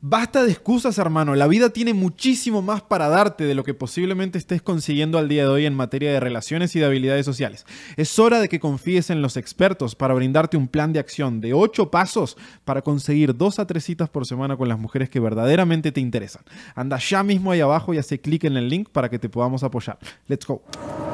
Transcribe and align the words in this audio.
Basta 0.00 0.44
de 0.44 0.52
excusas, 0.52 0.96
hermano. 0.98 1.34
La 1.34 1.48
vida 1.48 1.70
tiene 1.70 1.92
muchísimo 1.92 2.62
más 2.62 2.82
para 2.82 3.08
darte 3.08 3.42
de 3.42 3.56
lo 3.56 3.64
que 3.64 3.74
posiblemente 3.74 4.38
estés 4.38 4.62
consiguiendo 4.62 5.18
al 5.18 5.28
día 5.28 5.42
de 5.42 5.48
hoy 5.48 5.66
en 5.66 5.74
materia 5.74 6.12
de 6.12 6.20
relaciones 6.20 6.76
y 6.76 6.78
de 6.78 6.86
habilidades 6.86 7.26
sociales. 7.26 7.66
Es 7.96 8.16
hora 8.20 8.38
de 8.38 8.48
que 8.48 8.60
confíes 8.60 9.10
en 9.10 9.22
los 9.22 9.36
expertos 9.36 9.96
para 9.96 10.14
brindarte 10.14 10.56
un 10.56 10.68
plan 10.68 10.92
de 10.92 11.00
acción 11.00 11.40
de 11.40 11.52
8 11.52 11.90
pasos 11.90 12.36
para 12.64 12.82
conseguir 12.82 13.36
dos 13.36 13.58
a 13.58 13.66
tres 13.66 13.82
citas 13.82 14.08
por 14.08 14.24
semana 14.24 14.56
con 14.56 14.68
las 14.68 14.78
mujeres 14.78 15.10
que 15.10 15.18
verdaderamente 15.18 15.90
te 15.90 16.00
interesan. 16.00 16.42
Anda 16.76 16.98
ya 16.98 17.24
mismo 17.24 17.50
ahí 17.50 17.60
abajo 17.60 17.92
y 17.92 17.98
hace 17.98 18.20
clic 18.20 18.44
en 18.44 18.56
el 18.56 18.68
link 18.68 18.90
para 18.90 19.08
que 19.08 19.18
te 19.18 19.28
podamos 19.28 19.64
apoyar. 19.64 19.98
Let's 20.28 20.46
go. 20.46 20.62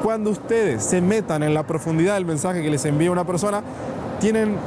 Cuando 0.03 0.29
ustedes 0.29 0.83
se 0.83 1.01
metan 1.01 1.41
en 1.41 1.55
la 1.55 1.65
profundidad 1.65 2.13
del 2.13 2.25
mensaje 2.25 2.61
que 2.61 2.69
les 2.69 2.85
envía 2.85 3.09
una 3.09 3.25
persona, 3.25 3.63
tienen 4.19 4.57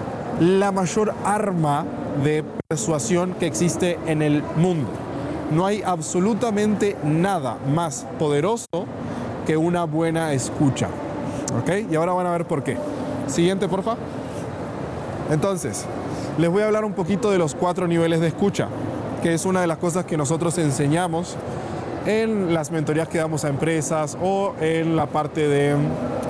la 0.41 0.73
mayor 0.73 1.14
arma 1.25 1.84
de 2.23 2.45
persuasión 2.68 3.34
que 3.34 3.46
existe 3.46 3.98
en 4.07 4.23
el 4.23 4.43
mundo. 4.57 4.89
No 5.50 5.66
hay 5.66 5.82
absolutamente 5.82 6.96
nada 7.03 7.57
más 7.75 8.07
poderoso 8.18 8.67
que 9.46 9.57
una 9.57 9.85
buena 9.85 10.32
escucha. 10.32 10.89
¿Ok? 11.59 11.90
Y 11.90 11.95
ahora 11.95 12.12
van 12.12 12.26
a 12.26 12.31
ver 12.31 12.45
por 12.45 12.62
qué. 12.62 12.76
Siguiente, 13.26 13.68
porfa. 13.68 13.96
Entonces, 15.31 15.86
les 16.39 16.50
voy 16.50 16.62
a 16.62 16.67
hablar 16.67 16.84
un 16.84 16.93
poquito 16.93 17.31
de 17.31 17.39
los 17.39 17.54
cuatro 17.54 17.89
niveles 17.89 18.20
de 18.20 18.29
escucha, 18.29 18.68
que 19.23 19.34
es 19.34 19.45
una 19.45 19.61
de 19.61 19.67
las 19.67 19.79
cosas 19.79 20.04
que 20.04 20.17
nosotros 20.17 20.57
enseñamos 20.59 21.36
en 22.07 22.54
las 22.54 22.70
mentorías 22.70 23.09
que 23.09 23.18
damos 23.18 23.45
a 23.45 23.48
empresas 23.48 24.17
o 24.23 24.54
en 24.61 24.96
la 24.96 25.07
parte 25.07 25.48
de 25.48 25.76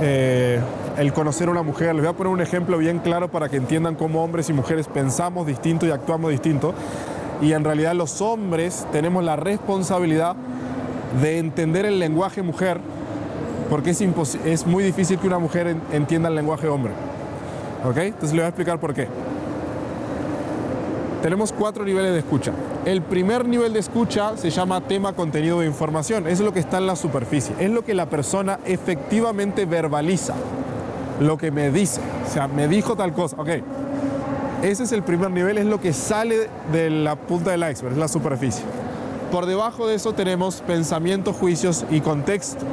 eh, 0.00 0.60
el 0.98 1.12
conocer 1.12 1.48
a 1.48 1.52
una 1.52 1.62
mujer. 1.62 1.94
Les 1.94 2.04
voy 2.04 2.10
a 2.10 2.16
poner 2.16 2.32
un 2.32 2.40
ejemplo 2.40 2.76
bien 2.76 2.98
claro 2.98 3.28
para 3.28 3.48
que 3.48 3.56
entiendan 3.56 3.94
cómo 3.94 4.22
hombres 4.22 4.50
y 4.50 4.52
mujeres 4.52 4.88
pensamos 4.88 5.46
distinto 5.46 5.86
y 5.86 5.90
actuamos 5.90 6.30
distinto. 6.30 6.74
Y 7.40 7.52
en 7.52 7.64
realidad 7.64 7.94
los 7.94 8.20
hombres 8.20 8.86
tenemos 8.90 9.22
la 9.22 9.36
responsabilidad 9.36 10.34
de 11.22 11.38
entender 11.38 11.86
el 11.86 12.00
lenguaje 12.00 12.42
mujer, 12.42 12.80
porque 13.70 13.90
es, 13.90 14.66
muy 14.66 14.82
difícil 14.82 15.18
que 15.18 15.26
una 15.26 15.38
mujer 15.38 15.76
entienda 15.92 16.28
el 16.28 16.34
lenguaje 16.34 16.68
hombre. 16.68 16.92
¿Ok? 17.84 17.96
Entonces 17.98 18.32
le 18.32 18.38
voy 18.38 18.46
a 18.46 18.48
explicar 18.48 18.80
por 18.80 18.92
qué. 18.92 19.06
Tenemos 21.22 21.52
cuatro 21.52 21.84
niveles 21.84 22.12
de 22.12 22.18
escucha. 22.18 22.52
El 22.84 23.02
primer 23.02 23.46
nivel 23.46 23.72
de 23.72 23.80
escucha 23.80 24.36
se 24.36 24.50
llama 24.50 24.80
tema, 24.80 25.12
contenido 25.12 25.60
de 25.60 25.66
información. 25.66 26.26
Es 26.26 26.40
lo 26.40 26.52
que 26.52 26.60
está 26.60 26.78
en 26.78 26.86
la 26.86 26.96
superficie. 26.96 27.54
Es 27.60 27.70
lo 27.70 27.84
que 27.84 27.94
la 27.94 28.06
persona 28.06 28.58
efectivamente 28.64 29.64
verbaliza 29.64 30.34
lo 31.20 31.36
que 31.38 31.50
me 31.50 31.70
dice. 31.70 32.00
O 32.26 32.30
sea, 32.30 32.48
me 32.48 32.68
dijo 32.68 32.96
tal 32.96 33.12
cosa. 33.12 33.36
Ok. 33.38 33.48
Ese 34.62 34.82
es 34.82 34.92
el 34.92 35.04
primer 35.04 35.30
nivel, 35.30 35.56
es 35.56 35.66
lo 35.66 35.80
que 35.80 35.92
sale 35.92 36.48
de 36.72 36.90
la 36.90 37.14
punta 37.14 37.52
del 37.52 37.60
iceberg, 37.60 37.92
es 37.92 37.98
la 37.98 38.08
superficie. 38.08 38.64
Por 39.30 39.46
debajo 39.46 39.86
de 39.86 39.94
eso 39.94 40.14
tenemos 40.14 40.62
pensamientos, 40.62 41.36
juicios 41.36 41.84
y 41.90 42.00
contexto. 42.00 42.64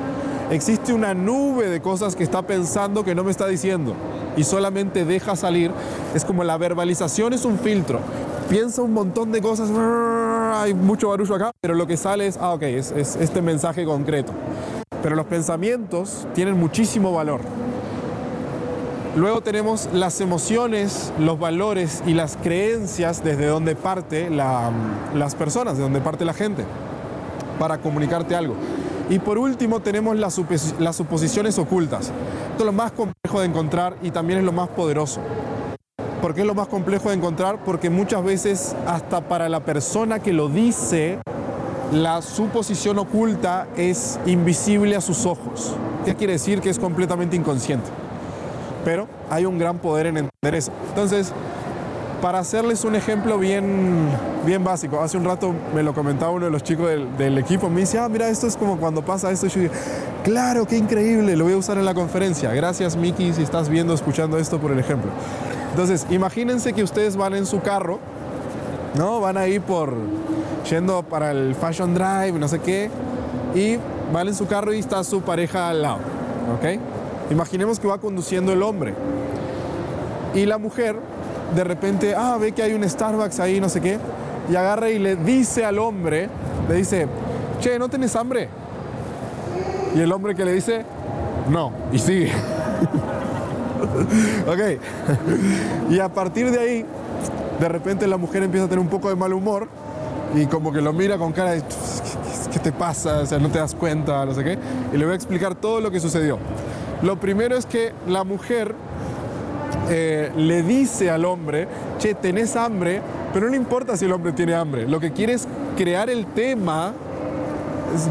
Existe 0.49 0.93
una 0.93 1.13
nube 1.13 1.69
de 1.69 1.81
cosas 1.81 2.15
que 2.15 2.23
está 2.23 2.41
pensando 2.41 3.03
que 3.03 3.13
no 3.13 3.23
me 3.23 3.29
está 3.29 3.45
diciendo 3.45 3.93
y 4.35 4.43
solamente 4.43 5.05
deja 5.05 5.35
salir. 5.35 5.71
Es 6.15 6.25
como 6.25 6.43
la 6.43 6.57
verbalización 6.57 7.33
es 7.33 7.45
un 7.45 7.59
filtro. 7.59 7.99
Piensa 8.49 8.81
un 8.81 8.93
montón 8.93 9.31
de 9.31 9.41
cosas, 9.41 9.69
hay 10.55 10.73
mucho 10.73 11.09
barullo 11.09 11.35
acá, 11.35 11.51
pero 11.61 11.75
lo 11.75 11.85
que 11.85 11.97
sale 11.97 12.25
es, 12.25 12.37
ah, 12.37 12.53
ok, 12.53 12.63
es, 12.63 12.91
es 12.91 13.15
este 13.15 13.41
mensaje 13.41 13.85
concreto. 13.85 14.31
Pero 15.03 15.15
los 15.15 15.25
pensamientos 15.27 16.27
tienen 16.33 16.57
muchísimo 16.57 17.11
valor. 17.11 17.41
Luego 19.15 19.39
tenemos 19.39 19.87
las 19.93 20.19
emociones, 20.19 21.13
los 21.17 21.39
valores 21.39 22.03
y 22.05 22.13
las 22.13 22.35
creencias 22.35 23.23
desde 23.23 23.45
donde 23.45 23.73
parte 23.73 24.29
las 24.29 25.35
personas, 25.35 25.77
de 25.77 25.83
donde 25.83 26.01
parte 26.01 26.25
la 26.25 26.33
gente, 26.33 26.65
para 27.57 27.77
comunicarte 27.77 28.35
algo. 28.35 28.55
Y 29.09 29.19
por 29.19 29.37
último 29.37 29.79
tenemos 29.79 30.17
las, 30.17 30.37
las 30.79 30.97
suposiciones 30.97 31.57
ocultas. 31.57 32.11
Esto 32.51 32.59
es 32.59 32.65
lo 32.65 32.73
más 32.73 32.91
complejo 32.91 33.39
de 33.39 33.45
encontrar 33.45 33.95
y 34.01 34.11
también 34.11 34.39
es 34.39 34.45
lo 34.45 34.51
más 34.51 34.67
poderoso. 34.67 35.21
¿Por 36.21 36.33
qué 36.33 36.41
es 36.41 36.47
lo 36.47 36.55
más 36.55 36.67
complejo 36.67 37.07
de 37.07 37.15
encontrar? 37.15 37.63
Porque 37.63 37.89
muchas 37.89 38.21
veces 38.21 38.75
hasta 38.85 39.21
para 39.21 39.47
la 39.47 39.61
persona 39.61 40.19
que 40.19 40.33
lo 40.33 40.49
dice, 40.49 41.19
la 41.93 42.21
suposición 42.21 42.99
oculta 42.99 43.67
es 43.77 44.19
invisible 44.25 44.97
a 44.97 45.01
sus 45.01 45.25
ojos. 45.25 45.73
¿Qué 46.03 46.15
quiere 46.15 46.33
decir? 46.33 46.59
Que 46.59 46.69
es 46.69 46.79
completamente 46.79 47.37
inconsciente 47.37 48.04
pero 48.85 49.07
hay 49.29 49.45
un 49.45 49.57
gran 49.57 49.79
poder 49.79 50.05
en 50.05 50.17
entender 50.17 50.55
eso. 50.55 50.71
Entonces, 50.89 51.33
para 52.21 52.39
hacerles 52.39 52.85
un 52.85 52.95
ejemplo 52.95 53.37
bien, 53.37 54.07
bien 54.45 54.63
básico, 54.63 55.01
hace 55.01 55.17
un 55.17 55.25
rato 55.25 55.53
me 55.73 55.83
lo 55.83 55.93
comentaba 55.93 56.31
uno 56.31 56.45
de 56.45 56.51
los 56.51 56.63
chicos 56.63 56.89
del, 57.17 57.37
equipo, 57.37 57.69
me 57.69 57.81
dice, 57.81 57.99
ah, 57.99 58.07
mira, 58.07 58.29
esto 58.29 58.47
es 58.47 58.55
como 58.55 58.77
cuando 58.77 59.03
pasa 59.03 59.31
esto, 59.31 59.47
y 59.47 59.49
yo 59.49 59.61
digo, 59.61 59.73
claro, 60.23 60.65
qué 60.65 60.77
increíble, 60.77 61.35
lo 61.35 61.43
voy 61.43 61.53
a 61.53 61.57
usar 61.57 61.77
en 61.77 61.85
la 61.85 61.93
conferencia. 61.93 62.53
Gracias, 62.53 62.95
Miki, 62.95 63.33
si 63.33 63.41
estás 63.41 63.67
viendo, 63.67 63.93
escuchando 63.93 64.37
esto 64.37 64.59
por 64.59 64.71
el 64.71 64.79
ejemplo. 64.79 65.11
Entonces, 65.71 66.05
imagínense 66.09 66.71
que 66.73 66.83
ustedes 66.83 67.17
van 67.17 67.33
en 67.33 67.45
su 67.45 67.61
carro, 67.61 67.99
¿no? 68.97 69.19
Van 69.19 69.35
ahí 69.35 69.59
por, 69.59 69.93
yendo 70.69 71.03
para 71.03 71.31
el 71.31 71.53
Fashion 71.55 71.93
Drive, 71.93 72.33
no 72.39 72.47
sé 72.47 72.59
qué, 72.59 72.89
y 73.53 73.77
van 74.13 74.27
en 74.27 74.35
su 74.35 74.47
carro 74.47 74.73
y 74.73 74.79
está 74.79 75.03
su 75.03 75.21
pareja 75.21 75.69
al 75.69 75.81
lado, 75.81 75.99
¿ok? 76.57 76.94
Imaginemos 77.31 77.79
que 77.79 77.87
va 77.87 77.97
conduciendo 77.97 78.53
el 78.53 78.61
hombre 78.61 78.93
y 80.33 80.45
la 80.45 80.57
mujer 80.57 80.97
de 81.55 81.63
repente, 81.63 82.15
ah, 82.15 82.37
ve 82.39 82.51
que 82.51 82.63
hay 82.63 82.73
un 82.73 82.87
Starbucks 82.87 83.39
ahí, 83.39 83.61
no 83.61 83.69
sé 83.69 83.81
qué, 83.81 83.97
y 84.49 84.55
agarra 84.55 84.89
y 84.89 84.99
le 84.99 85.15
dice 85.15 85.65
al 85.65 85.79
hombre, 85.79 86.29
le 86.67 86.75
dice, 86.75 87.07
che, 87.59 87.79
¿no 87.79 87.89
tenés 87.89 88.15
hambre? 88.15 88.49
Y 89.95 90.01
el 90.01 90.11
hombre 90.11 90.35
que 90.35 90.43
le 90.43 90.53
dice, 90.53 90.83
no, 91.49 91.71
y 91.91 91.99
sigue. 91.99 92.31
ok. 94.47 95.89
y 95.89 95.99
a 95.99 96.09
partir 96.09 96.51
de 96.51 96.59
ahí, 96.59 96.85
de 97.59 97.69
repente 97.69 98.07
la 98.07 98.17
mujer 98.17 98.43
empieza 98.43 98.65
a 98.65 98.69
tener 98.69 98.81
un 98.81 98.89
poco 98.89 99.09
de 99.09 99.15
mal 99.15 99.33
humor 99.33 99.67
y 100.35 100.45
como 100.47 100.73
que 100.73 100.81
lo 100.81 100.91
mira 100.91 101.17
con 101.17 101.31
cara 101.31 101.51
de, 101.51 101.63
¿qué 102.51 102.59
te 102.59 102.71
pasa? 102.71 103.19
O 103.19 103.25
sea, 103.25 103.39
no 103.39 103.49
te 103.49 103.59
das 103.59 103.73
cuenta, 103.73 104.25
no 104.25 104.33
sé 104.33 104.43
qué. 104.43 104.57
Y 104.93 104.97
le 104.97 105.05
voy 105.05 105.13
a 105.13 105.15
explicar 105.15 105.55
todo 105.55 105.79
lo 105.79 105.91
que 105.91 105.99
sucedió. 105.99 106.37
Lo 107.05 107.17
primero 107.17 107.55
es 107.55 107.67
que 107.67 107.93
la 108.07 108.23
mujer 108.23 108.73
eh, 109.91 110.31
le 110.35 110.63
dice 110.63 111.11
al 111.11 111.23
hombre, 111.23 111.67
che, 111.99 112.15
tenés 112.15 112.55
hambre, 112.55 112.99
pero 113.31 113.47
no 113.47 113.55
importa 113.55 113.95
si 113.95 114.05
el 114.05 114.11
hombre 114.11 114.31
tiene 114.31 114.55
hambre. 114.55 114.87
Lo 114.87 114.99
que 114.99 115.11
quiere 115.11 115.33
es 115.33 115.47
crear 115.77 116.09
el 116.09 116.25
tema 116.25 116.93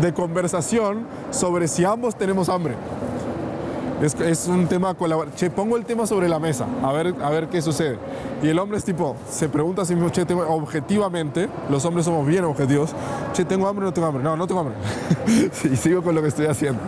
de 0.00 0.12
conversación 0.14 1.08
sobre 1.32 1.66
si 1.66 1.84
ambos 1.84 2.14
tenemos 2.14 2.48
hambre. 2.48 2.74
Es, 4.00 4.46
un 4.46 4.68
tema 4.68 4.94
colaborativo. 4.94 5.38
Che, 5.38 5.50
pongo 5.50 5.76
el 5.76 5.84
tema 5.84 6.06
sobre 6.06 6.28
la 6.28 6.38
mesa, 6.38 6.66
a 6.80 6.92
ver, 6.92 7.16
a 7.20 7.30
ver 7.30 7.48
qué 7.48 7.60
sucede. 7.62 7.98
Y 8.44 8.48
el 8.48 8.60
hombre 8.60 8.78
es 8.78 8.84
tipo, 8.84 9.16
se 9.28 9.48
pregunta 9.48 9.82
a 9.82 9.84
sí 9.86 9.96
mismo, 9.96 10.10
che, 10.10 10.22
objetivamente, 10.22 11.48
los 11.68 11.84
hombres 11.84 12.04
somos 12.04 12.24
bien 12.28 12.44
objetivos, 12.44 12.94
che, 13.32 13.44
¿tengo 13.44 13.66
hambre 13.66 13.86
o 13.86 13.88
no 13.88 13.92
tengo 13.92 14.06
hambre? 14.06 14.22
No, 14.22 14.36
no 14.36 14.46
tengo 14.46 14.60
hambre. 14.60 14.76
y 15.72 15.74
sigo 15.74 16.00
con 16.00 16.14
lo 16.14 16.22
que 16.22 16.28
estoy 16.28 16.46
haciendo. 16.46 16.80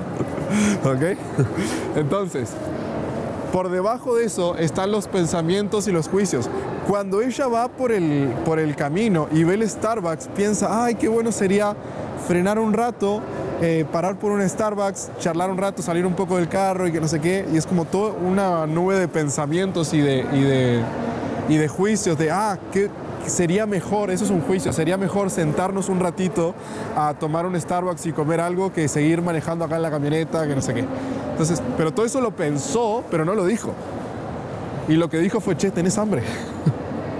¿Ok? 0.85 1.19
Entonces, 1.97 2.51
por 3.53 3.71
debajo 3.71 4.17
de 4.17 4.25
eso 4.25 4.57
están 4.57 4.91
los 4.91 5.09
pensamientos 5.09 5.89
y 5.89 5.93
los 5.93 6.09
juicios. 6.09 6.51
Cuando 6.87 7.23
ella 7.23 7.49
va 7.49 7.69
por 7.69 7.93
el, 7.93 8.33
por 8.45 8.59
el 8.59 8.77
camino 8.77 9.29
y 9.33 9.45
ve 9.45 9.55
el 9.55 9.69
Starbucks, 9.69 10.29
piensa, 10.37 10.85
ay, 10.85 10.95
qué 10.95 11.09
bueno 11.09 11.33
sería 11.33 11.75
frenar 12.27 12.59
un 12.59 12.73
rato, 12.73 13.21
eh, 13.61 13.85
parar 13.91 14.19
por 14.19 14.33
un 14.33 14.47
Starbucks, 14.47 15.11
charlar 15.19 15.51
un 15.51 15.59
rato, 15.59 15.83
salir 15.83 16.05
un 16.05 16.15
poco 16.15 16.37
del 16.37 16.49
carro 16.49 16.87
y 16.87 16.93
que 16.93 17.01
no 17.01 17.09
sé 17.09 17.21
qué. 17.21 17.47
Y 17.53 17.57
es 17.57 17.67
como 17.67 17.85
toda 17.85 18.13
una 18.13 18.67
nube 18.67 18.99
de 18.99 19.09
pensamientos 19.09 19.95
y 19.95 20.01
de, 20.01 20.27
y 20.33 20.43
de, 20.43 20.83
y 21.49 21.57
de 21.57 21.69
juicios 21.69 22.19
de, 22.19 22.31
ah, 22.31 22.59
qué, 22.73 22.91
sería 23.29 23.67
mejor, 23.67 24.11
eso 24.11 24.25
es 24.25 24.31
un 24.31 24.41
juicio, 24.41 24.73
sería 24.73 24.97
mejor 24.97 25.31
sentarnos 25.31 25.89
un 25.89 26.01
ratito 26.01 26.55
a 26.97 27.15
tomar 27.15 27.47
un 27.47 27.61
Starbucks 27.61 28.07
y 28.07 28.13
comer 28.13 28.41
algo 28.41 28.73
que 28.73 28.89
seguir 28.89 29.23
manejando 29.23 29.65
acá 29.65 29.77
en 29.77 29.83
la 29.83 29.91
camioneta, 29.91 30.47
que 30.47 30.55
no 30.55 30.63
sé 30.63 30.75
qué. 30.75 30.85
Entonces, 31.33 31.63
pero 31.77 31.93
todo 31.93 32.07
eso 32.07 32.21
lo 32.21 32.31
pensó, 32.31 33.05
pero 33.11 33.25
no 33.25 33.35
lo 33.35 33.45
dijo. 33.45 33.73
Y 34.89 34.95
lo 34.95 35.11
que 35.11 35.19
dijo 35.19 35.41
fue, 35.41 35.57
che, 35.57 35.71
tenés 35.71 35.99
hambre. 35.99 36.23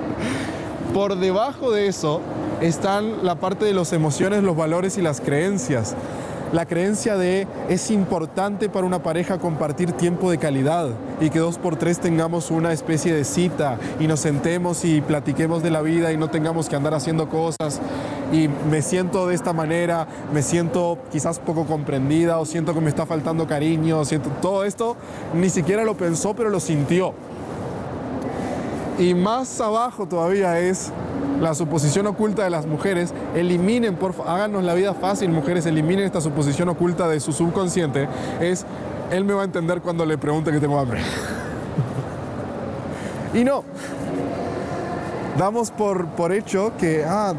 Por 0.95 1.19
debajo 1.19 1.71
de 1.73 1.89
eso 1.89 2.21
están 2.61 3.25
la 3.25 3.35
parte 3.35 3.65
de 3.65 3.75
las 3.75 3.93
emociones, 3.93 4.43
los 4.43 4.57
valores 4.57 4.97
y 4.97 5.03
las 5.03 5.21
creencias 5.21 5.95
la 6.53 6.65
creencia 6.67 7.17
de 7.17 7.47
es 7.69 7.91
importante 7.91 8.69
para 8.69 8.87
una 8.87 9.03
pareja 9.03 9.39
compartir 9.39 9.93
tiempo 9.93 10.31
de 10.31 10.39
calidad 10.39 10.91
y 11.21 11.31
que 11.31 11.41
dos 11.41 11.59
por 11.59 11.77
tres 11.77 11.99
tengamos 11.99 12.51
una 12.51 12.73
especie 12.73 13.13
de 13.13 13.25
cita 13.25 13.79
y 13.99 14.07
nos 14.07 14.21
sentemos 14.21 14.85
y 14.85 15.01
platiquemos 15.01 15.63
de 15.63 15.71
la 15.71 15.83
vida 15.83 16.13
y 16.13 16.17
no 16.17 16.31
tengamos 16.31 16.69
que 16.69 16.77
andar 16.77 16.95
haciendo 16.95 17.29
cosas 17.29 17.81
y 18.33 18.49
me 18.71 18.83
siento 18.83 19.27
de 19.27 19.35
esta 19.35 19.53
manera, 19.53 20.07
me 20.33 20.43
siento 20.43 20.99
quizás 21.11 21.39
poco 21.39 21.67
comprendida 21.67 22.39
o 22.39 22.45
siento 22.45 22.75
que 22.75 22.81
me 22.81 22.91
está 22.91 23.07
faltando 23.07 23.47
cariño, 23.47 24.05
siento 24.05 24.31
todo 24.41 24.65
esto, 24.65 24.97
ni 25.35 25.51
siquiera 25.51 25.85
lo 25.85 25.97
pensó 25.97 26.35
pero 26.35 26.51
lo 26.51 26.61
sintió. 26.61 27.13
Y 28.99 29.15
más 29.15 29.61
abajo 29.61 30.07
todavía 30.07 30.59
es 30.59 30.91
la 31.41 31.55
suposición 31.55 32.07
oculta 32.07 32.45
de 32.45 32.51
las 32.51 32.67
mujeres, 32.67 33.13
eliminen, 33.35 33.97
por 33.97 34.15
háganos 34.27 34.65
la 34.65 34.75
vida 34.75 34.95
fácil, 34.95 35.31
mujeres, 35.31 35.67
eliminen 35.67 36.05
esta 36.05 36.21
suposición 36.21 36.69
oculta 36.69 37.09
de 37.09 37.21
su 37.21 37.33
subconsciente, 37.33 38.09
es, 38.41 38.65
él 39.11 39.25
me 39.25 39.35
va 39.35 39.43
a 39.43 39.45
entender 39.45 39.81
cuando 39.81 40.05
le 40.05 40.19
pregunte 40.19 40.51
que 40.51 40.61
tengo 40.61 40.79
hambre. 40.79 41.01
y 43.35 43.45
no, 43.45 43.65
damos 45.39 45.71
por, 45.71 46.07
por 46.09 46.33
hecho 46.33 46.73
que, 46.79 47.05
ah, 47.07 47.35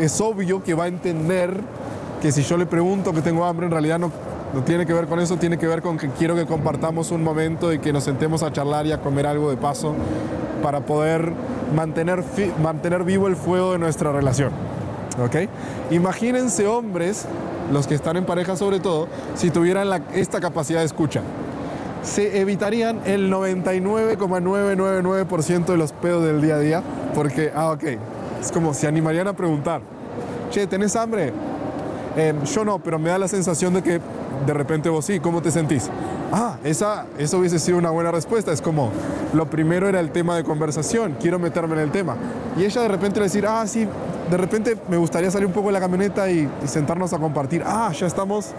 es 0.00 0.20
obvio 0.20 0.62
que 0.62 0.74
va 0.74 0.84
a 0.84 0.88
entender 0.88 1.60
que 2.22 2.32
si 2.32 2.42
yo 2.42 2.56
le 2.56 2.66
pregunto 2.66 3.12
que 3.12 3.22
tengo 3.22 3.44
hambre, 3.44 3.66
en 3.66 3.72
realidad 3.72 3.98
no, 3.98 4.10
no 4.54 4.62
tiene 4.62 4.86
que 4.86 4.92
ver 4.92 5.06
con 5.06 5.20
eso, 5.20 5.36
tiene 5.36 5.58
que 5.58 5.66
ver 5.66 5.82
con 5.82 5.96
que 5.96 6.08
quiero 6.10 6.34
que 6.34 6.46
compartamos 6.46 7.10
un 7.10 7.22
momento 7.22 7.72
y 7.72 7.78
que 7.78 7.92
nos 7.92 8.04
sentemos 8.04 8.42
a 8.42 8.52
charlar 8.52 8.86
y 8.86 8.92
a 8.92 9.00
comer 9.00 9.26
algo 9.26 9.50
de 9.50 9.56
paso 9.56 9.94
para 10.62 10.80
poder 10.80 11.32
mantener, 11.74 12.22
mantener 12.62 13.04
vivo 13.04 13.26
el 13.28 13.36
fuego 13.36 13.72
de 13.72 13.78
nuestra 13.78 14.12
relación. 14.12 14.52
¿Ok? 15.22 15.36
Imagínense 15.90 16.66
hombres, 16.66 17.26
los 17.72 17.86
que 17.86 17.94
están 17.94 18.16
en 18.16 18.24
pareja 18.24 18.56
sobre 18.56 18.80
todo, 18.80 19.06
si 19.34 19.50
tuvieran 19.50 20.02
esta 20.14 20.40
capacidad 20.40 20.80
de 20.80 20.86
escucha. 20.86 21.20
Se 22.02 22.40
evitarían 22.40 23.02
el 23.04 23.30
99,999% 23.30 25.66
de 25.66 25.76
los 25.76 25.92
pedos 25.92 26.24
del 26.24 26.40
día 26.40 26.54
a 26.54 26.58
día 26.58 26.82
porque, 27.14 27.52
ah, 27.54 27.72
ok, 27.72 27.84
es 28.40 28.50
como 28.52 28.72
se 28.72 28.86
animarían 28.86 29.28
a 29.28 29.34
preguntar, 29.34 29.82
che, 30.50 30.66
¿tenés 30.66 30.96
hambre? 30.96 31.34
Em, 32.16 32.42
yo 32.44 32.64
no, 32.64 32.78
pero 32.78 32.98
me 32.98 33.10
da 33.10 33.18
la 33.18 33.28
sensación 33.28 33.74
de 33.74 33.82
que 33.82 34.00
de 34.46 34.54
repente 34.54 34.88
vos 34.88 35.04
sí, 35.04 35.20
¿cómo 35.20 35.42
te 35.42 35.50
sentís? 35.50 35.90
Ah, 36.32 36.56
esa, 36.64 37.06
eso 37.18 37.38
hubiese 37.38 37.58
sido 37.58 37.78
una 37.78 37.90
buena 37.90 38.10
respuesta. 38.10 38.52
Es 38.52 38.62
como, 38.62 38.90
lo 39.32 39.48
primero 39.50 39.88
era 39.88 40.00
el 40.00 40.10
tema 40.10 40.36
de 40.36 40.44
conversación, 40.44 41.16
quiero 41.20 41.38
meterme 41.38 41.74
en 41.74 41.80
el 41.80 41.90
tema. 41.90 42.16
Y 42.56 42.64
ella 42.64 42.82
de 42.82 42.88
repente 42.88 43.20
le 43.20 43.26
decir, 43.26 43.46
ah, 43.46 43.66
sí, 43.66 43.86
de 44.30 44.36
repente 44.36 44.76
me 44.88 44.96
gustaría 44.96 45.30
salir 45.30 45.46
un 45.46 45.52
poco 45.52 45.68
de 45.68 45.72
la 45.72 45.80
camioneta 45.80 46.30
y, 46.30 46.48
sentarnos 46.66 47.12
a 47.12 47.18
compartir. 47.18 47.62
Ah, 47.66 47.92
ya 47.92 48.06
estamos 48.06 48.50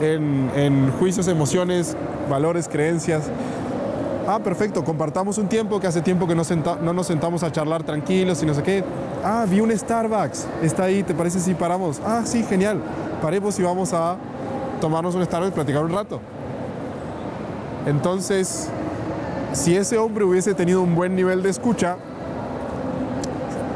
en, 0.00 0.50
en 0.54 0.92
juicios, 0.92 1.26
emociones, 1.28 1.96
valores, 2.28 2.68
creencias. 2.68 3.24
Ah, 4.28 4.40
perfecto, 4.40 4.82
compartamos 4.82 5.38
un 5.38 5.48
tiempo 5.48 5.78
que 5.78 5.86
hace 5.86 6.00
tiempo 6.00 6.26
que 6.26 6.34
no, 6.34 6.42
no, 6.82 6.92
nos 6.92 7.06
sentamos 7.06 7.44
a 7.44 7.52
charlar 7.52 7.84
tranquilos 7.84 8.42
y 8.42 8.46
no 8.46 8.54
sé 8.54 8.62
qué. 8.64 8.84
Ah, 9.24 9.46
vi 9.48 9.60
un 9.60 9.76
Starbucks, 9.76 10.46
está 10.62 10.84
ahí, 10.84 11.04
¿te 11.04 11.14
parece 11.14 11.38
si 11.38 11.54
paramos? 11.54 12.00
Ah, 12.04 12.22
sí, 12.24 12.42
genial. 12.42 12.80
Paremos 13.22 13.56
y 13.60 13.62
vamos 13.62 13.92
a 13.92 14.16
tomarnos 14.80 15.14
un 15.14 15.24
Starbucks 15.24 15.52
y 15.52 15.54
platicar 15.54 15.84
un 15.84 15.92
rato. 15.92 16.20
Entonces, 17.86 18.68
si 19.52 19.76
ese 19.76 19.96
hombre 19.96 20.24
hubiese 20.24 20.54
tenido 20.54 20.82
un 20.82 20.94
buen 20.94 21.14
nivel 21.14 21.42
de 21.42 21.50
escucha, 21.50 21.96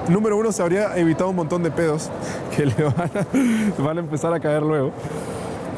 número 0.08 0.36
uno, 0.36 0.52
se 0.52 0.62
habría 0.62 0.96
evitado 0.96 1.30
un 1.30 1.36
montón 1.36 1.62
de 1.62 1.70
pedos 1.70 2.10
que 2.56 2.66
le 2.66 2.74
van 3.78 3.98
a, 3.98 4.00
empezar 4.00 4.34
a 4.34 4.40
caer 4.40 4.62
luego. 4.62 4.92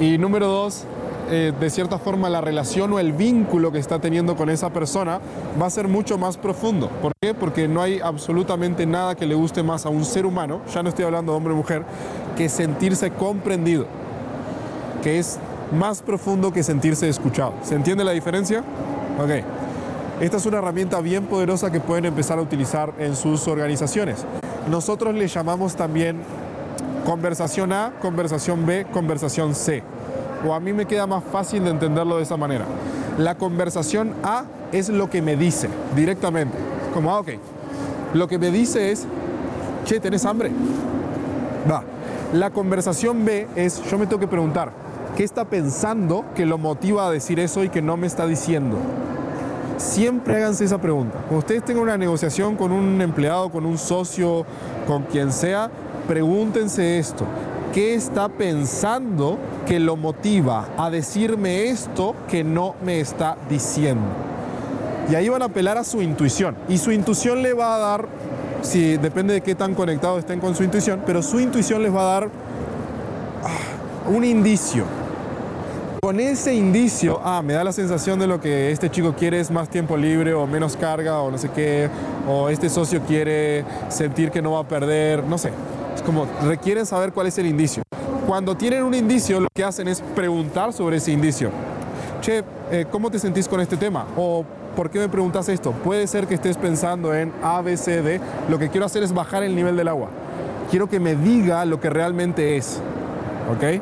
Y 0.01 0.19
número 0.19 0.49
dos, 0.49 0.85
eh, 1.31 1.53
de 1.59 1.71
cierta 1.71 1.99
forma 1.99 2.29
la 2.31 2.41
relación 2.41 2.93
o 2.93 2.99
el 2.99 3.13
vínculo 3.13 3.71
que 3.71 3.79
está 3.79 3.99
teniendo 3.99 4.35
con 4.35 4.51
esa 4.51 4.71
persona 4.71 5.21
va 5.61 5.67
a 5.67 5.71
ser 5.71 5.87
mucho 5.87 6.19
más 6.19 6.37
profundo. 6.37 6.89
¿Por 7.01 7.13
qué? 7.21 7.35
Porque 7.35 7.69
no 7.69 7.83
hay 7.83 8.01
absolutamente 8.01 8.87
nada 8.87 9.15
que 9.15 9.27
le 9.27 9.35
guste 9.35 9.63
más 9.63 9.87
a 9.87 9.91
un 9.91 10.05
ser 10.05 10.27
humano, 10.27 10.63
ya 10.73 10.83
no 10.83 10.89
estoy 10.89 11.05
hablando 11.05 11.33
de 11.33 11.39
hombre 11.39 11.53
o 11.53 11.57
mujer, 11.57 11.85
que 12.37 12.49
sentirse 12.49 13.11
comprendido, 13.11 13.87
que 15.03 15.19
es 15.19 15.39
más 15.77 16.03
profundo 16.03 16.53
que 16.53 16.63
sentirse 16.63 17.09
escuchado. 17.09 17.55
¿Se 17.63 17.75
entiende 17.75 18.05
la 18.05 18.13
diferencia? 18.13 18.63
Ok. 19.19 19.31
Esta 20.21 20.37
es 20.37 20.47
una 20.47 20.59
herramienta 20.59 21.01
bien 21.01 21.27
poderosa 21.27 21.73
que 21.73 21.81
pueden 21.81 22.05
empezar 22.05 22.39
a 22.39 22.43
utilizar 22.43 22.93
en 22.99 23.17
sus 23.17 23.49
organizaciones. 23.49 24.25
Nosotros 24.71 25.15
le 25.15 25.27
llamamos 25.27 25.75
también 25.75 26.21
conversación 27.05 27.73
A, 27.73 27.93
conversación 28.01 28.65
B, 28.65 28.87
conversación 28.93 29.55
C. 29.55 29.83
O 30.47 30.55
a 30.55 30.61
mí 30.61 30.73
me 30.73 30.87
queda 30.87 31.07
más 31.07 31.25
fácil 31.25 31.65
de 31.65 31.71
entenderlo 31.71 32.19
de 32.19 32.23
esa 32.23 32.37
manera. 32.37 32.67
La 33.19 33.37
conversación 33.37 34.15
A 34.23 34.45
es 34.71 34.89
lo 34.89 35.11
que 35.11 35.23
me 35.23 35.37
dice 35.37 35.69
directamente. 35.97 36.57
Como, 36.95 37.11
ah, 37.11 37.21
ok. 37.21 37.31
Lo 38.15 38.29
que 38.29 38.39
me 38.39 38.51
dice 38.51 38.93
es, 38.93 39.07
che, 39.85 39.99
¿tenés 39.99 40.25
hambre? 40.25 40.51
Va. 41.71 41.83
La 42.33 42.51
conversación 42.51 43.25
B 43.25 43.49
es, 43.57 43.83
yo 43.91 43.99
me 43.99 44.07
tengo 44.07 44.21
que 44.21 44.29
preguntar, 44.29 44.73
¿Qué 45.17 45.25
está 45.25 45.45
pensando 45.45 46.25
que 46.35 46.47
lo 46.47 46.57
motiva 46.57 47.07
a 47.07 47.11
decir 47.11 47.39
eso 47.39 47.63
y 47.63 47.69
que 47.69 47.83
no 47.83 47.99
me 47.99 48.07
está 48.07 48.27
diciendo? 48.27 48.79
Siempre 49.77 50.37
háganse 50.37 50.65
esa 50.65 50.79
pregunta. 50.79 51.19
Cuando 51.19 51.41
ustedes 51.41 51.63
tengan 51.67 51.83
una 51.83 51.99
negociación 51.99 52.57
con 52.57 52.73
un 52.73 52.99
empleado, 53.03 53.51
con 53.51 53.67
un 53.67 53.77
socio, 53.77 54.47
con 54.87 55.03
quien 55.03 55.31
sea, 55.31 55.71
pregúntense 56.09 56.99
esto. 56.99 57.27
¿Qué 57.75 57.95
está 57.95 58.31
pensando 58.31 59.39
que 59.67 59.81
lo 59.81 59.97
motiva 59.97 60.69
a 60.79 60.89
decirme 60.89 61.69
esto 61.69 62.15
que 62.27 62.43
no 62.43 62.75
me 62.83 63.01
está 63.01 63.37
diciendo? 63.51 64.07
Y 65.11 65.15
ahí 65.15 65.29
van 65.29 65.43
a 65.43 65.47
apelar 65.47 65.77
a 65.77 65.85
su 65.85 66.01
intuición. 66.01 66.57
Y 66.71 66.79
su 66.79 66.91
intuición 66.91 67.43
le 67.43 67.53
va 67.53 67.75
a 67.75 67.79
dar, 67.79 68.09
si 68.63 68.97
depende 68.97 69.35
de 69.35 69.41
qué 69.43 69.55
tan 69.55 69.75
conectados 69.75 70.21
estén 70.21 70.41
con 70.41 70.55
su 70.55 70.65
intuición, 70.65 71.03
pero 71.05 71.23
su 71.23 71.39
intuición 71.39 71.83
les 71.83 71.95
va 71.95 72.01
a 72.01 72.21
dar 72.21 72.31
ah, 73.45 74.09
un 74.11 74.25
indicio 74.25 74.85
con 76.05 76.19
ese 76.19 76.53
indicio, 76.53 77.21
ah, 77.23 77.43
me 77.43 77.53
da 77.53 77.63
la 77.63 77.71
sensación 77.71 78.19
de 78.19 78.27
lo 78.27 78.41
que 78.41 78.73
este 78.73 78.91
chico 78.91 79.15
quiere 79.15 79.39
es 79.39 79.53
más 79.53 79.69
tiempo 79.69 79.97
libre 79.97 80.35
o 80.35 80.49
menos 80.49 80.77
carga 80.77 81.21
o 81.21 81.31
no 81.31 81.39
sé 81.39 81.49
qué, 81.51 81.89
o 82.29 82.49
este 82.49 82.69
socio 82.69 83.03
quiere 83.03 83.65
sentir 83.89 84.33
que 84.33 84.43
no 84.43 84.51
va 84.51 84.63
a 84.63 84.67
perder, 84.67 85.23
no 85.23 85.39
sé. 85.39 85.53
Es 85.95 86.03
como, 86.03 86.27
requieren 86.43 86.87
saber 86.87 87.13
cuál 87.13 87.29
es 87.29 87.39
el 87.39 87.47
indicio. 87.47 87.85
Cuando 88.27 88.57
tienen 88.57 88.83
un 88.83 88.95
indicio, 88.95 89.39
lo 89.39 89.47
que 89.55 89.63
hacen 89.63 89.87
es 89.87 90.01
preguntar 90.01 90.73
sobre 90.73 90.97
ese 90.97 91.13
indicio. 91.13 91.51
Che, 92.21 92.43
eh, 92.73 92.85
¿cómo 92.91 93.09
te 93.09 93.21
sentís 93.21 93.47
con 93.47 93.61
este 93.61 93.77
tema? 93.77 94.05
O 94.17 94.45
¿por 94.75 94.91
qué 94.91 94.99
me 94.99 95.09
preguntas 95.09 95.49
esto? 95.49 95.71
Puede 95.71 96.09
ser 96.09 96.27
que 96.27 96.35
estés 96.35 96.57
pensando 96.57 97.15
en 97.15 97.33
A, 97.45 97.61
B, 97.61 97.77
C, 97.77 98.03
D. 98.03 98.21
Lo 98.49 98.59
que 98.59 98.71
quiero 98.71 98.87
hacer 98.87 99.05
es 99.05 99.15
bajar 99.15 99.45
el 99.45 99.55
nivel 99.55 99.77
del 99.77 99.87
agua. 99.87 100.09
Quiero 100.69 100.89
que 100.89 100.99
me 100.99 101.15
diga 101.15 101.65
lo 101.65 101.79
que 101.79 101.91
realmente 101.91 102.57
es. 102.57 102.81
¿Ok? 103.53 103.81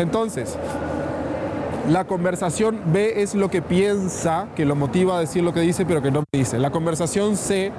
Entonces, 0.00 0.56
la 1.88 2.04
conversación 2.04 2.80
B 2.86 3.22
es 3.22 3.34
lo 3.34 3.50
que 3.50 3.62
piensa, 3.62 4.48
que 4.54 4.64
lo 4.64 4.76
motiva 4.76 5.16
a 5.16 5.20
decir 5.20 5.42
lo 5.42 5.52
que 5.52 5.60
dice, 5.60 5.84
pero 5.84 6.02
que 6.02 6.10
no 6.10 6.24
dice. 6.32 6.58
La 6.58 6.70
conversación 6.70 7.36
C, 7.36 7.72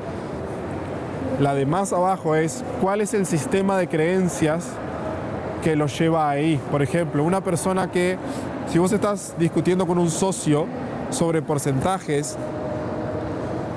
la 1.39 1.53
de 1.53 1.65
más 1.65 1.93
abajo, 1.93 2.35
es 2.35 2.63
cuál 2.81 3.01
es 3.01 3.13
el 3.13 3.25
sistema 3.25 3.77
de 3.77 3.87
creencias 3.87 4.67
que 5.63 5.75
lo 5.75 5.87
lleva 5.87 6.29
ahí. 6.29 6.59
Por 6.71 6.81
ejemplo, 6.81 7.23
una 7.23 7.41
persona 7.41 7.91
que, 7.91 8.17
si 8.71 8.79
vos 8.79 8.91
estás 8.91 9.35
discutiendo 9.37 9.87
con 9.87 9.97
un 9.97 10.09
socio 10.09 10.65
sobre 11.09 11.41
porcentajes 11.41 12.37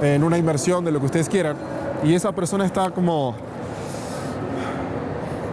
en 0.02 0.25
una 0.25 0.38
inversión 0.38 0.85
de 0.85 0.92
lo 0.92 1.00
que 1.00 1.07
ustedes 1.07 1.28
quieran, 1.28 1.57
y 2.02 2.14
esa 2.14 2.33
persona 2.33 2.66
está 2.66 2.90
como 2.90 3.35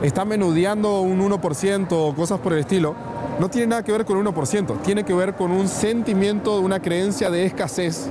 está 0.02 0.26
menudeando 0.26 1.02
un 1.02 1.20
1% 1.20 1.88
o 1.92 2.16
cosas 2.16 2.40
por 2.40 2.54
el 2.54 2.60
estilo, 2.60 2.96
no 3.40 3.50
tiene 3.50 3.68
nada 3.68 3.84
que 3.84 3.92
ver 3.92 4.06
con 4.06 4.18
un 4.18 4.26
1%, 4.26 4.82
tiene 4.82 5.04
que 5.04 5.14
ver 5.14 5.36
con 5.36 5.52
un 5.52 5.68
sentimiento, 5.68 6.60
una 6.60 6.80
creencia 6.80 7.30
de 7.30 7.46
escasez 7.46 8.08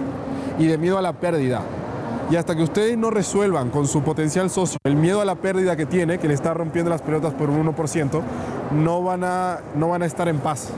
y 0.58 0.66
de 0.66 0.78
miedo 0.78 0.98
a 0.98 1.02
la 1.02 1.12
pérdida. 1.12 1.62
Y 2.30 2.36
hasta 2.36 2.54
que 2.54 2.62
ustedes 2.62 2.96
no 2.96 3.10
resuelvan 3.10 3.70
con 3.70 3.88
su 3.88 4.02
potencial 4.02 4.50
socio 4.50 4.78
el 4.84 4.94
miedo 4.94 5.20
a 5.20 5.24
la 5.24 5.34
pérdida 5.34 5.76
que 5.76 5.84
tiene, 5.84 6.18
que 6.18 6.28
le 6.28 6.34
está 6.34 6.54
rompiendo 6.54 6.90
las 6.90 7.02
pelotas 7.02 7.34
por 7.34 7.50
un 7.50 7.66
1%, 7.66 8.22
no 8.72 9.02
van 9.02 9.24
a, 9.24 9.58
no 9.74 9.88
van 9.88 10.02
a 10.02 10.06
estar 10.06 10.28
en 10.28 10.38
paz. 10.38 10.68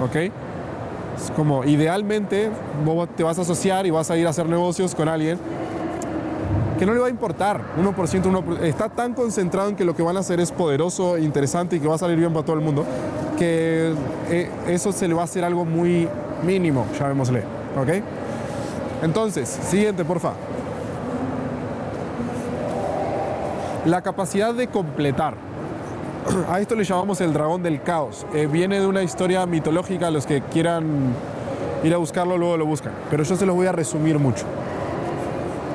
¿Ok? 0.00 0.14
Es 0.14 1.30
como, 1.34 1.64
idealmente, 1.64 2.50
vos 2.84 3.08
te 3.16 3.24
vas 3.24 3.38
a 3.38 3.42
asociar 3.42 3.86
y 3.86 3.90
vas 3.90 4.10
a 4.10 4.16
ir 4.16 4.26
a 4.26 4.30
hacer 4.30 4.48
negocios 4.48 4.94
con 4.94 5.08
alguien 5.08 5.38
que 6.78 6.86
no 6.86 6.92
le 6.92 7.00
va 7.00 7.06
a 7.06 7.10
importar. 7.10 7.60
1%, 7.82 7.94
1%, 7.94 8.60
está 8.62 8.88
tan 8.88 9.14
concentrado 9.14 9.68
en 9.68 9.76
que 9.76 9.84
lo 9.84 9.94
que 9.94 10.02
van 10.02 10.16
a 10.16 10.20
hacer 10.20 10.40
es 10.40 10.52
poderoso, 10.52 11.18
interesante 11.18 11.76
y 11.76 11.80
que 11.80 11.88
va 11.88 11.94
a 11.94 11.98
salir 11.98 12.16
bien 12.16 12.32
para 12.32 12.44
todo 12.44 12.56
el 12.56 12.62
mundo, 12.62 12.84
que 13.38 13.92
eh, 14.30 14.50
eso 14.68 14.92
se 14.92 15.08
le 15.08 15.14
va 15.14 15.22
a 15.22 15.24
hacer 15.24 15.44
algo 15.44 15.64
muy 15.64 16.08
mínimo, 16.44 16.86
llamémosle. 16.98 17.42
¿Ok? 17.80 18.02
Entonces, 19.02 19.48
siguiente, 19.48 20.04
porfa. 20.04 20.32
La 23.84 24.02
capacidad 24.02 24.52
de 24.52 24.66
completar. 24.68 25.34
A 26.50 26.60
esto 26.60 26.74
le 26.74 26.84
llamamos 26.84 27.20
el 27.20 27.32
dragón 27.32 27.62
del 27.62 27.82
caos. 27.82 28.26
Eh, 28.34 28.48
viene 28.50 28.80
de 28.80 28.86
una 28.86 29.02
historia 29.02 29.46
mitológica, 29.46 30.10
los 30.10 30.26
que 30.26 30.42
quieran 30.42 31.14
ir 31.84 31.94
a 31.94 31.98
buscarlo 31.98 32.36
luego 32.36 32.56
lo 32.56 32.66
buscan. 32.66 32.92
Pero 33.10 33.22
yo 33.22 33.36
se 33.36 33.46
los 33.46 33.54
voy 33.54 33.66
a 33.66 33.72
resumir 33.72 34.18
mucho. 34.18 34.44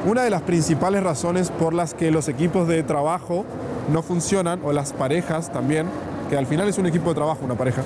Una 0.04 0.24
de 0.24 0.32
las 0.32 0.42
principales 0.42 1.04
razones 1.04 1.52
por 1.52 1.74
las 1.74 1.94
que 1.94 2.10
los 2.10 2.28
equipos 2.28 2.68
de 2.68 2.82
trabajo 2.82 3.46
no 3.94 4.02
funcionan, 4.02 4.60
o 4.64 4.74
las 4.74 4.94
parejas 4.94 5.52
también, 5.52 5.86
que 6.30 6.38
al 6.38 6.48
final 6.48 6.68
es 6.68 6.80
un 6.80 6.88
equipo 6.88 7.10
de 7.10 7.16
trabajo, 7.16 7.46
una 7.46 7.56
pareja, 7.56 7.84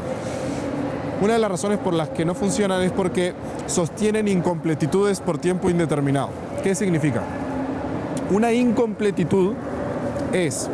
una 1.21 1.33
de 1.33 1.39
las 1.39 1.51
razones 1.51 1.77
por 1.77 1.93
las 1.93 2.09
que 2.09 2.23
no 2.23 2.33
funcionan 2.33 2.81
es 2.83 2.91
porque 2.91 3.33
sostienen 3.67 4.27
incompletitudes 4.27 5.19
por 5.19 5.37
tiempo 5.37 5.69
indeterminado. 5.69 6.29
¿Qué 6.63 6.73
significa? 6.73 7.21
Una 8.31 8.51
incompletitud 8.53 9.53
es, 10.31 10.69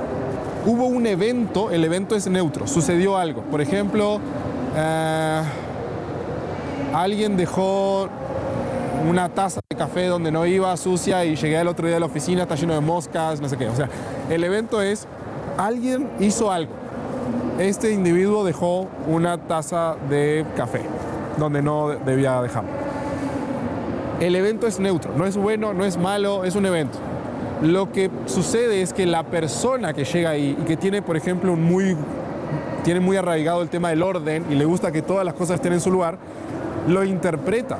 hubo 0.65 0.85
un 0.85 1.07
evento, 1.07 1.71
el 1.71 1.83
evento 1.83 2.15
es 2.15 2.27
neutro, 2.27 2.67
sucedió 2.67 3.17
algo. 3.17 3.41
Por 3.43 3.61
ejemplo, 3.61 4.19
eh, 4.75 5.41
alguien 6.93 7.35
dejó 7.37 8.09
una 9.07 9.29
taza 9.29 9.61
de 9.69 9.75
café 9.75 10.07
donde 10.07 10.31
no 10.31 10.45
iba 10.45 10.75
sucia 10.77 11.25
y 11.25 11.35
llegué 11.35 11.59
el 11.59 11.67
otro 11.67 11.87
día 11.87 11.97
a 11.97 11.99
la 11.99 12.05
oficina, 12.05 12.43
está 12.43 12.55
lleno 12.55 12.73
de 12.73 12.81
moscas, 12.81 13.41
no 13.41 13.49
sé 13.49 13.57
qué. 13.57 13.67
O 13.67 13.75
sea, 13.75 13.89
el 14.29 14.43
evento 14.43 14.81
es, 14.81 15.07
alguien 15.57 16.09
hizo 16.19 16.51
algo. 16.51 16.71
Este 17.59 17.91
individuo 17.91 18.43
dejó 18.43 18.87
una 19.07 19.37
taza 19.37 19.95
de 20.09 20.45
café 20.55 20.81
donde 21.37 21.61
no 21.61 21.89
debía 21.89 22.41
dejarlo. 22.41 22.69
El 24.19 24.35
evento 24.35 24.67
es 24.67 24.79
neutro, 24.79 25.11
no 25.15 25.25
es 25.25 25.35
bueno, 25.35 25.73
no 25.73 25.83
es 25.83 25.97
malo, 25.97 26.43
es 26.43 26.55
un 26.55 26.65
evento. 26.65 26.97
Lo 27.61 27.91
que 27.91 28.09
sucede 28.25 28.81
es 28.81 28.93
que 28.93 29.05
la 29.05 29.23
persona 29.23 29.93
que 29.93 30.03
llega 30.03 30.31
ahí 30.31 30.57
y 30.59 30.65
que 30.65 30.77
tiene, 30.77 31.01
por 31.01 31.17
ejemplo, 31.17 31.53
un 31.53 31.63
muy, 31.63 31.95
tiene 32.83 32.99
muy 32.99 33.17
arraigado 33.17 33.61
el 33.61 33.69
tema 33.69 33.89
del 33.89 34.01
orden 34.03 34.45
y 34.49 34.55
le 34.55 34.65
gusta 34.65 34.91
que 34.91 35.01
todas 35.01 35.25
las 35.25 35.33
cosas 35.33 35.55
estén 35.55 35.73
en 35.73 35.81
su 35.81 35.91
lugar, 35.91 36.17
lo 36.87 37.03
interpreta 37.03 37.77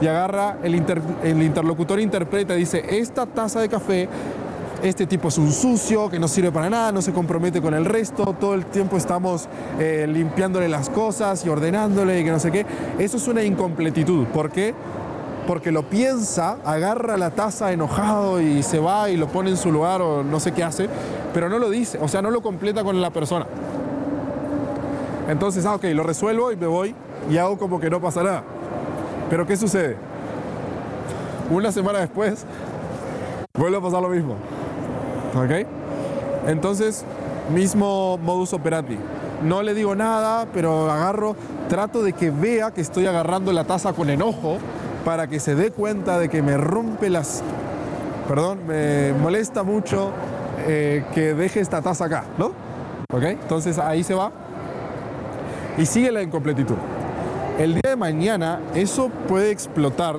y 0.00 0.06
agarra, 0.06 0.58
el, 0.62 0.74
el 1.22 1.42
interlocutor 1.42 2.00
interpreta, 2.00 2.54
dice, 2.54 2.84
esta 2.98 3.26
taza 3.26 3.60
de 3.60 3.68
café, 3.68 4.08
este 4.82 5.06
tipo 5.06 5.28
es 5.28 5.36
un 5.36 5.52
sucio, 5.52 6.08
que 6.08 6.18
no 6.18 6.26
sirve 6.26 6.50
para 6.50 6.70
nada, 6.70 6.92
no 6.92 7.02
se 7.02 7.12
compromete 7.12 7.60
con 7.60 7.74
el 7.74 7.84
resto, 7.84 8.34
todo 8.40 8.54
el 8.54 8.64
tiempo 8.66 8.96
estamos 8.96 9.48
eh, 9.78 10.06
limpiándole 10.08 10.68
las 10.68 10.88
cosas 10.88 11.44
y 11.44 11.48
ordenándole 11.48 12.20
y 12.20 12.24
que 12.24 12.30
no 12.30 12.38
sé 12.38 12.50
qué. 12.50 12.64
Eso 12.98 13.18
es 13.18 13.28
una 13.28 13.42
incompletitud. 13.42 14.26
¿Por 14.28 14.50
qué? 14.50 14.74
Porque 15.46 15.70
lo 15.70 15.82
piensa, 15.82 16.56
agarra 16.64 17.16
la 17.16 17.30
taza 17.30 17.72
enojado 17.72 18.40
y 18.40 18.62
se 18.62 18.78
va 18.78 19.10
y 19.10 19.16
lo 19.16 19.28
pone 19.28 19.50
en 19.50 19.56
su 19.56 19.70
lugar 19.70 20.00
o 20.00 20.22
no 20.22 20.40
sé 20.40 20.52
qué 20.52 20.64
hace, 20.64 20.88
pero 21.34 21.48
no 21.48 21.58
lo 21.58 21.68
dice, 21.68 21.98
o 22.00 22.08
sea, 22.08 22.22
no 22.22 22.30
lo 22.30 22.40
completa 22.40 22.82
con 22.82 23.00
la 23.00 23.10
persona. 23.10 23.46
Entonces, 25.28 25.66
ah, 25.66 25.74
ok, 25.74 25.84
lo 25.92 26.02
resuelvo 26.02 26.52
y 26.52 26.56
me 26.56 26.66
voy 26.66 26.94
y 27.30 27.36
hago 27.36 27.58
como 27.58 27.80
que 27.80 27.90
no 27.90 28.00
pasa 28.00 28.22
nada. 28.22 28.44
Pero 29.30 29.46
¿qué 29.46 29.56
sucede? 29.56 29.96
Una 31.48 31.70
semana 31.70 32.00
después 32.00 32.44
vuelve 33.56 33.78
a 33.78 33.80
pasar 33.80 34.02
lo 34.02 34.08
mismo. 34.08 34.34
¿Ok? 35.36 35.66
Entonces, 36.48 37.04
mismo 37.54 38.18
modus 38.18 38.52
operandi. 38.52 38.98
No 39.44 39.62
le 39.62 39.72
digo 39.72 39.94
nada, 39.94 40.46
pero 40.52 40.90
agarro, 40.90 41.36
trato 41.68 42.02
de 42.02 42.12
que 42.12 42.30
vea 42.30 42.72
que 42.72 42.80
estoy 42.80 43.06
agarrando 43.06 43.52
la 43.52 43.64
taza 43.64 43.92
con 43.92 44.10
enojo 44.10 44.58
para 45.04 45.28
que 45.28 45.38
se 45.38 45.54
dé 45.54 45.70
cuenta 45.70 46.18
de 46.18 46.28
que 46.28 46.42
me 46.42 46.56
rompe 46.56 47.08
las... 47.08 47.42
Perdón, 48.28 48.60
me 48.66 49.12
molesta 49.12 49.62
mucho 49.62 50.10
eh, 50.66 51.04
que 51.14 51.34
deje 51.34 51.60
esta 51.60 51.80
taza 51.80 52.06
acá, 52.06 52.24
¿no? 52.36 52.52
¿Ok? 53.12 53.22
Entonces 53.22 53.78
ahí 53.78 54.02
se 54.02 54.14
va 54.14 54.30
y 55.78 55.86
sigue 55.86 56.12
la 56.12 56.22
incompletitud 56.22 56.76
el 57.60 57.74
día 57.74 57.90
de 57.90 57.96
mañana 57.96 58.58
eso 58.74 59.10
puede 59.28 59.50
explotar 59.50 60.16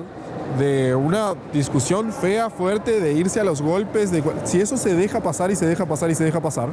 de 0.60 0.94
una 0.94 1.34
discusión 1.52 2.12
fea, 2.12 2.50
fuerte, 2.50 3.00
de 3.00 3.14
irse 3.14 3.40
a 3.40 3.44
los 3.44 3.60
golpes, 3.60 4.12
de, 4.12 4.22
si 4.44 4.60
eso 4.60 4.76
se 4.76 4.94
deja 4.94 5.20
pasar 5.20 5.50
y 5.50 5.56
se 5.56 5.66
deja 5.66 5.84
pasar 5.84 6.08
y 6.10 6.14
se 6.14 6.22
deja 6.22 6.40
pasar, 6.40 6.68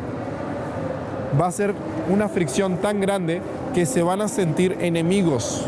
va 1.41 1.47
a 1.47 1.51
ser 1.51 1.73
una 2.07 2.29
fricción 2.29 2.77
tan 2.77 3.01
grande 3.01 3.41
que 3.73 3.87
se 3.87 4.03
van 4.03 4.21
a 4.21 4.27
sentir 4.27 4.77
enemigos. 4.79 5.65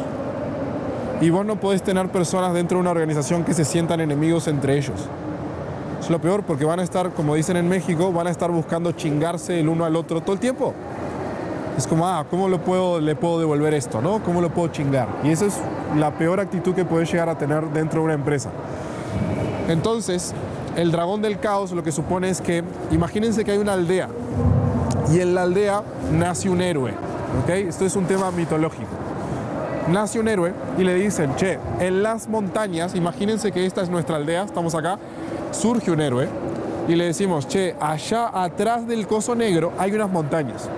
Y 1.19 1.31
vos 1.31 1.47
no 1.47 1.55
podés 1.59 1.81
tener 1.81 2.09
personas 2.09 2.53
dentro 2.53 2.77
de 2.77 2.81
una 2.81 2.91
organización 2.91 3.43
que 3.43 3.55
se 3.55 3.65
sientan 3.65 4.01
enemigos 4.01 4.47
entre 4.47 4.77
ellos. 4.77 4.99
Es 5.99 6.11
lo 6.11 6.19
peor 6.19 6.43
porque 6.43 6.65
van 6.65 6.79
a 6.79 6.83
estar, 6.83 7.09
como 7.11 7.33
dicen 7.33 7.57
en 7.57 7.67
México, 7.67 8.11
van 8.11 8.27
a 8.27 8.31
estar 8.31 8.51
buscando 8.51 8.91
chingarse 8.91 9.59
el 9.59 9.67
uno 9.67 9.83
al 9.83 9.95
otro 9.95 10.21
todo 10.21 10.33
el 10.33 10.39
tiempo 10.39 10.75
es 11.77 11.87
como, 11.87 12.07
ah, 12.07 12.25
¿cómo 12.29 12.49
lo 12.49 12.59
puedo, 12.59 12.99
le 12.99 13.15
puedo 13.15 13.39
devolver 13.39 13.73
esto? 13.73 14.01
¿no? 14.01 14.23
¿Cómo 14.23 14.41
lo 14.41 14.49
puedo 14.49 14.67
chingar? 14.69 15.07
Y 15.23 15.31
esa 15.31 15.45
es 15.45 15.57
la 15.97 16.11
peor 16.11 16.39
actitud 16.39 16.73
que 16.73 16.85
puedes 16.85 17.11
llegar 17.11 17.29
a 17.29 17.37
tener 17.37 17.65
dentro 17.69 17.99
de 17.99 18.05
una 18.05 18.13
empresa. 18.13 18.49
Entonces, 19.67 20.33
el 20.75 20.91
dragón 20.91 21.21
del 21.21 21.39
caos 21.39 21.71
lo 21.71 21.83
que 21.83 21.91
supone 21.91 22.29
es 22.29 22.41
que, 22.41 22.63
imagínense 22.91 23.43
que 23.43 23.51
hay 23.51 23.57
una 23.57 23.73
aldea 23.73 24.09
y 25.11 25.19
en 25.19 25.35
la 25.35 25.43
aldea 25.43 25.83
nace 26.11 26.49
un 26.49 26.61
héroe. 26.61 26.91
¿ok? 27.43 27.49
Esto 27.49 27.85
es 27.85 27.95
un 27.95 28.05
tema 28.05 28.31
mitológico. 28.31 28.89
Nace 29.89 30.19
un 30.19 30.27
héroe 30.27 30.53
y 30.77 30.83
le 30.83 30.95
dicen, 30.95 31.35
che, 31.35 31.57
en 31.79 32.03
las 32.03 32.27
montañas, 32.27 32.95
imagínense 32.95 33.51
que 33.51 33.65
esta 33.65 33.81
es 33.81 33.89
nuestra 33.89 34.17
aldea, 34.17 34.43
estamos 34.43 34.75
acá, 34.75 34.99
surge 35.51 35.91
un 35.91 36.01
héroe 36.01 36.29
y 36.87 36.95
le 36.95 37.05
decimos, 37.05 37.47
che, 37.47 37.75
allá 37.79 38.29
atrás 38.33 38.87
del 38.87 39.07
coso 39.07 39.35
negro 39.35 39.71
hay 39.77 39.91
unas 39.93 40.09
montañas. 40.09 40.69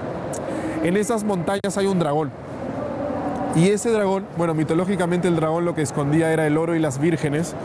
En 0.84 0.98
esas 0.98 1.24
montañas 1.24 1.78
hay 1.78 1.86
un 1.86 1.98
dragón. 1.98 2.30
Y 3.56 3.70
ese 3.70 3.92
dragón, 3.92 4.26
bueno, 4.36 4.54
mitológicamente 4.54 5.28
el 5.28 5.36
dragón 5.36 5.64
lo 5.64 5.76
que 5.76 5.82
escondía 5.82 6.34
era 6.34 6.46
el 6.46 6.58
oro 6.58 6.76
y 6.76 6.80
las 6.80 7.00
vírgenes, 7.00 7.56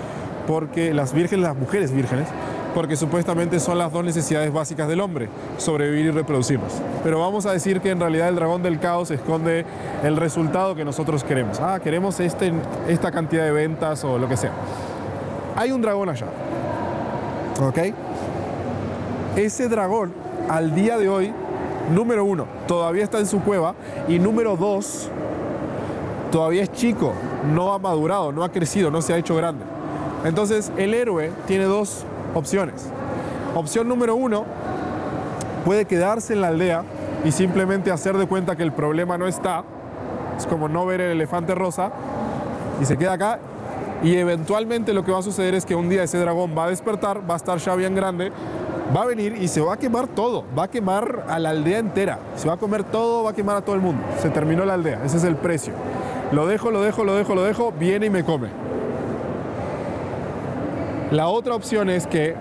porque 0.47 0.95
las 0.95 1.13
vírgenes, 1.13 1.45
las 1.45 1.57
mujeres 1.57 1.93
vírgenes, 1.93 2.29
porque 2.75 2.95
supuestamente 2.95 3.59
son 3.59 3.79
las 3.79 3.93
dos 3.93 4.05
necesidades 4.05 4.53
básicas 4.53 4.87
del 4.87 5.01
hombre, 5.01 5.29
sobrevivir 5.57 6.07
y 6.07 6.11
reproducirnos. 6.11 6.75
Pero 7.03 7.19
vamos 7.19 7.45
a 7.47 7.53
decir 7.53 7.81
que 7.81 7.91
en 7.91 7.99
realidad 7.99 8.29
el 8.29 8.37
dragón 8.37 8.63
del 8.63 8.79
caos 8.79 9.11
esconde 9.11 9.65
el 10.05 10.17
resultado 10.17 10.77
que 10.77 10.85
nosotros 10.85 11.25
queremos. 11.25 11.59
Ah, 11.61 11.81
queremos 11.83 12.21
este, 12.21 12.53
esta 12.87 13.11
cantidad 13.11 13.45
de 13.45 13.51
ventas 13.51 14.05
o 14.05 14.19
lo 14.19 14.29
que 14.29 14.37
sea. 14.37 14.53
Hay 15.57 15.73
un 15.73 15.83
dragón 15.83 16.09
allá. 16.09 16.27
¿Ok? 17.61 17.79
Ese 19.37 19.69
dragón, 19.69 20.13
al 20.49 20.75
día 20.75 20.99
de 20.99 21.09
hoy, 21.09 21.33
número 21.91 22.25
uno, 22.25 22.47
todavía 22.67 23.05
está 23.05 23.19
en 23.19 23.27
su 23.27 23.41
cueva. 23.41 23.75
Y 24.09 24.19
número 24.19 24.57
dos, 24.57 25.09
todavía 26.31 26.63
es 26.63 26.73
chico, 26.73 27.13
no 27.53 27.73
ha 27.73 27.79
madurado, 27.79 28.33
no 28.33 28.45
ha 28.45 28.51
crecido, 28.51 28.91
no 28.91 29.03
se 29.03 29.13
ha 29.15 29.17
hecho 29.17 29.35
grande. 29.35 29.65
Entonces 30.25 30.73
el 30.77 30.95
héroe 30.95 31.31
tiene 31.47 31.65
dos 31.65 32.05
opciones. 32.35 32.91
Opción 33.55 33.89
número 33.89 34.15
uno, 34.15 34.45
puede 35.65 35.85
quedarse 35.85 36.33
en 36.33 36.41
la 36.41 36.49
aldea 36.49 36.85
y 37.25 37.33
simplemente 37.33 37.91
hacer 37.91 38.17
de 38.17 38.27
cuenta 38.27 38.57
que 38.57 38.63
el 38.63 38.73
problema 38.73 39.19
no 39.19 39.27
está. 39.27 39.65
Es 40.37 40.47
como 40.47 40.69
no 40.69 40.87
ver 40.87 41.01
el 41.01 41.13
elefante 41.13 41.55
rosa 41.55 41.91
y 42.81 42.85
se 42.85 42.97
queda 42.97 43.15
acá. 43.15 43.39
Y 44.03 44.15
eventualmente 44.15 44.93
lo 44.93 45.05
que 45.05 45.11
va 45.11 45.19
a 45.19 45.23
suceder 45.23 45.55
es 45.55 45.65
que 45.65 45.75
un 45.75 45.89
día 45.89 46.05
ese 46.05 46.19
dragón 46.19 46.55
va 46.57 46.65
a 46.65 46.69
despertar, 46.69 47.29
va 47.29 47.35
a 47.35 47.37
estar 47.37 47.59
ya 47.59 47.75
bien 47.75 47.97
grande 47.97 48.31
va 48.95 49.03
a 49.03 49.07
venir 49.07 49.37
y 49.41 49.49
se 49.49 49.61
va 49.61 49.75
a 49.75 49.77
quemar 49.77 50.09
todo, 50.09 50.45
va 50.57 50.65
a 50.65 50.69
quemar 50.69 51.25
a 51.29 51.39
la 51.39 51.51
aldea 51.51 51.79
entera, 51.79 52.19
se 52.37 52.49
va 52.49 52.55
a 52.55 52.57
comer 52.57 52.85
todo, 52.85 53.25
va 53.25 53.31
a 53.31 53.35
quemar 53.35 53.57
a 53.57 53.61
todo 53.63 53.75
el 53.75 53.83
mundo. 53.83 54.03
Se 54.21 54.31
terminó 54.31 54.65
la 54.65 54.75
aldea, 54.75 55.03
ese 55.05 55.19
es 55.19 55.25
el 55.25 55.37
precio. 55.37 55.75
Lo 56.33 56.47
dejo, 56.47 56.71
lo 56.71 56.83
dejo, 56.83 57.05
lo 57.05 57.15
dejo, 57.15 57.35
lo 57.35 57.43
dejo, 57.43 57.73
viene 57.73 58.07
y 58.07 58.11
me 58.11 58.25
come. 58.25 58.49
La 61.11 61.29
otra 61.29 61.55
opción 61.55 61.89
es 61.89 62.07
que, 62.07 62.35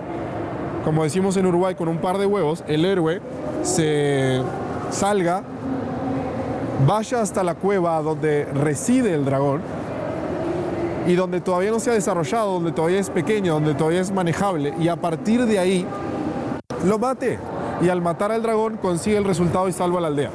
como 0.83 1.03
decimos 1.03 1.37
en 1.37 1.45
Uruguay, 1.45 1.75
con 1.75 1.87
un 1.87 1.99
par 1.99 2.17
de 2.17 2.25
huevos, 2.25 2.63
el 2.67 2.83
héroe 2.85 3.21
se 3.63 4.41
salga, 4.89 5.43
vaya 6.85 7.21
hasta 7.21 7.43
la 7.43 7.55
cueva 7.55 8.01
donde 8.01 8.45
reside 8.53 9.13
el 9.13 9.25
dragón 9.25 9.61
y 11.07 11.15
donde 11.15 11.39
todavía 11.39 11.71
no 11.71 11.79
se 11.79 11.91
ha 11.91 11.93
desarrollado, 11.93 12.53
donde 12.53 12.73
todavía 12.73 12.99
es 12.99 13.09
pequeño, 13.09 13.53
donde 13.53 13.73
todavía 13.73 14.01
es 14.01 14.11
manejable, 14.11 14.73
y 14.77 14.89
a 14.89 14.97
partir 14.97 15.45
de 15.45 15.57
ahí 15.57 15.85
lo 16.85 16.99
mate. 16.99 17.39
Y 17.81 17.89
al 17.89 18.01
matar 18.01 18.31
al 18.31 18.41
dragón 18.41 18.77
consigue 18.77 19.17
el 19.17 19.23
resultado 19.23 19.67
y 19.69 19.73
salva 19.73 19.99
a 19.99 20.01
la 20.01 20.07
aldea. 20.07 20.31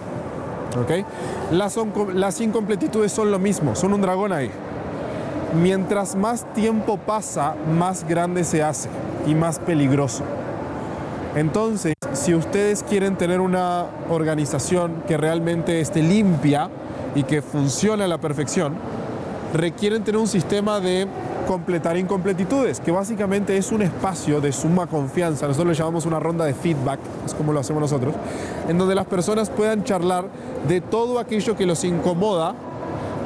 Las, 1.51 1.79
las 2.15 2.41
incompletitudes 2.41 3.13
son 3.13 3.31
lo 3.31 3.39
mismo, 3.39 3.75
son 3.75 3.93
un 3.93 4.01
dragón 4.01 4.33
ahí. 4.33 4.51
Mientras 5.61 6.17
más 6.17 6.51
tiempo 6.55 6.97
pasa, 6.97 7.55
más 7.77 8.09
grande 8.09 8.45
se 8.45 8.63
hace 8.63 8.89
y 9.27 9.35
más 9.35 9.59
peligroso. 9.59 10.23
Entonces, 11.35 11.95
si 12.13 12.35
ustedes 12.35 12.83
quieren 12.83 13.17
tener 13.17 13.41
una 13.41 13.87
organización 14.09 15.03
que 15.07 15.17
realmente 15.17 15.81
esté 15.81 16.03
limpia 16.03 16.71
y 17.15 17.25
que 17.25 17.43
funcione 17.43 18.05
a 18.05 18.09
la 18.09 18.19
perfección, 18.19 18.75
requieren 19.53 20.05
tener 20.05 20.21
un 20.21 20.29
sistema 20.29 20.81
de 20.81 21.07
completar 21.47 21.97
incompletitudes, 21.97 22.81
que 22.81 22.91
básicamente 22.91 23.57
es 23.57 23.73
un 23.73 23.83
espacio 23.83 24.41
de 24.41 24.53
suma 24.53 24.87
confianza, 24.87 25.47
nosotros 25.47 25.69
lo 25.69 25.73
llamamos 25.75 26.07
una 26.07 26.21
ronda 26.21 26.45
de 26.45 26.55
feedback, 26.55 27.01
es 27.25 27.35
como 27.35 27.53
lo 27.53 27.61
hacemos 27.61 27.81
nosotros, 27.81 28.15
en 28.69 28.79
donde 28.79 28.95
las 28.95 29.07
personas 29.07 29.51
puedan 29.51 29.85
charlar 29.85 30.27
de 30.67 30.81
todo 30.81 31.19
aquello 31.19 31.57
que 31.57 31.67
los 31.67 31.85
incomoda, 31.85 32.55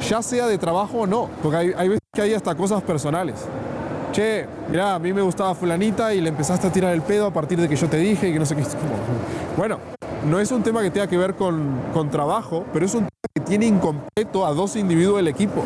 ya 0.07 0.21
sea 0.21 0.47
de 0.47 0.57
trabajo 0.57 0.99
o 0.99 1.07
no, 1.07 1.29
porque 1.41 1.73
hay, 1.77 1.87
veces 1.87 2.01
que 2.13 2.21
hay 2.21 2.33
hasta 2.33 2.55
cosas 2.55 2.81
personales. 2.83 3.35
Che, 4.11 4.45
mira, 4.69 4.95
a 4.95 4.99
mí 4.99 5.13
me 5.13 5.21
gustaba 5.21 5.53
fulanita 5.53 6.13
y 6.13 6.21
le 6.21 6.29
empezaste 6.29 6.67
a 6.67 6.71
tirar 6.71 6.93
el 6.93 7.01
pedo 7.01 7.27
a 7.27 7.33
partir 7.33 7.59
de 7.59 7.67
que 7.67 7.75
yo 7.75 7.87
te 7.87 7.97
dije 7.97 8.29
y 8.29 8.33
que 8.33 8.39
no 8.39 8.45
sé 8.45 8.55
qué. 8.55 8.63
Bueno, 9.57 9.79
no 10.29 10.39
es 10.39 10.51
un 10.51 10.63
tema 10.63 10.81
que 10.81 10.91
tenga 10.91 11.07
que 11.07 11.17
ver 11.17 11.35
con, 11.35 11.81
con 11.93 12.09
trabajo, 12.09 12.65
pero 12.73 12.85
es 12.85 12.93
un 12.93 13.01
tema 13.01 13.09
que 13.35 13.41
tiene 13.41 13.65
incompleto 13.65 14.45
a 14.45 14.53
dos 14.53 14.75
individuos 14.75 15.17
del 15.17 15.27
equipo. 15.27 15.63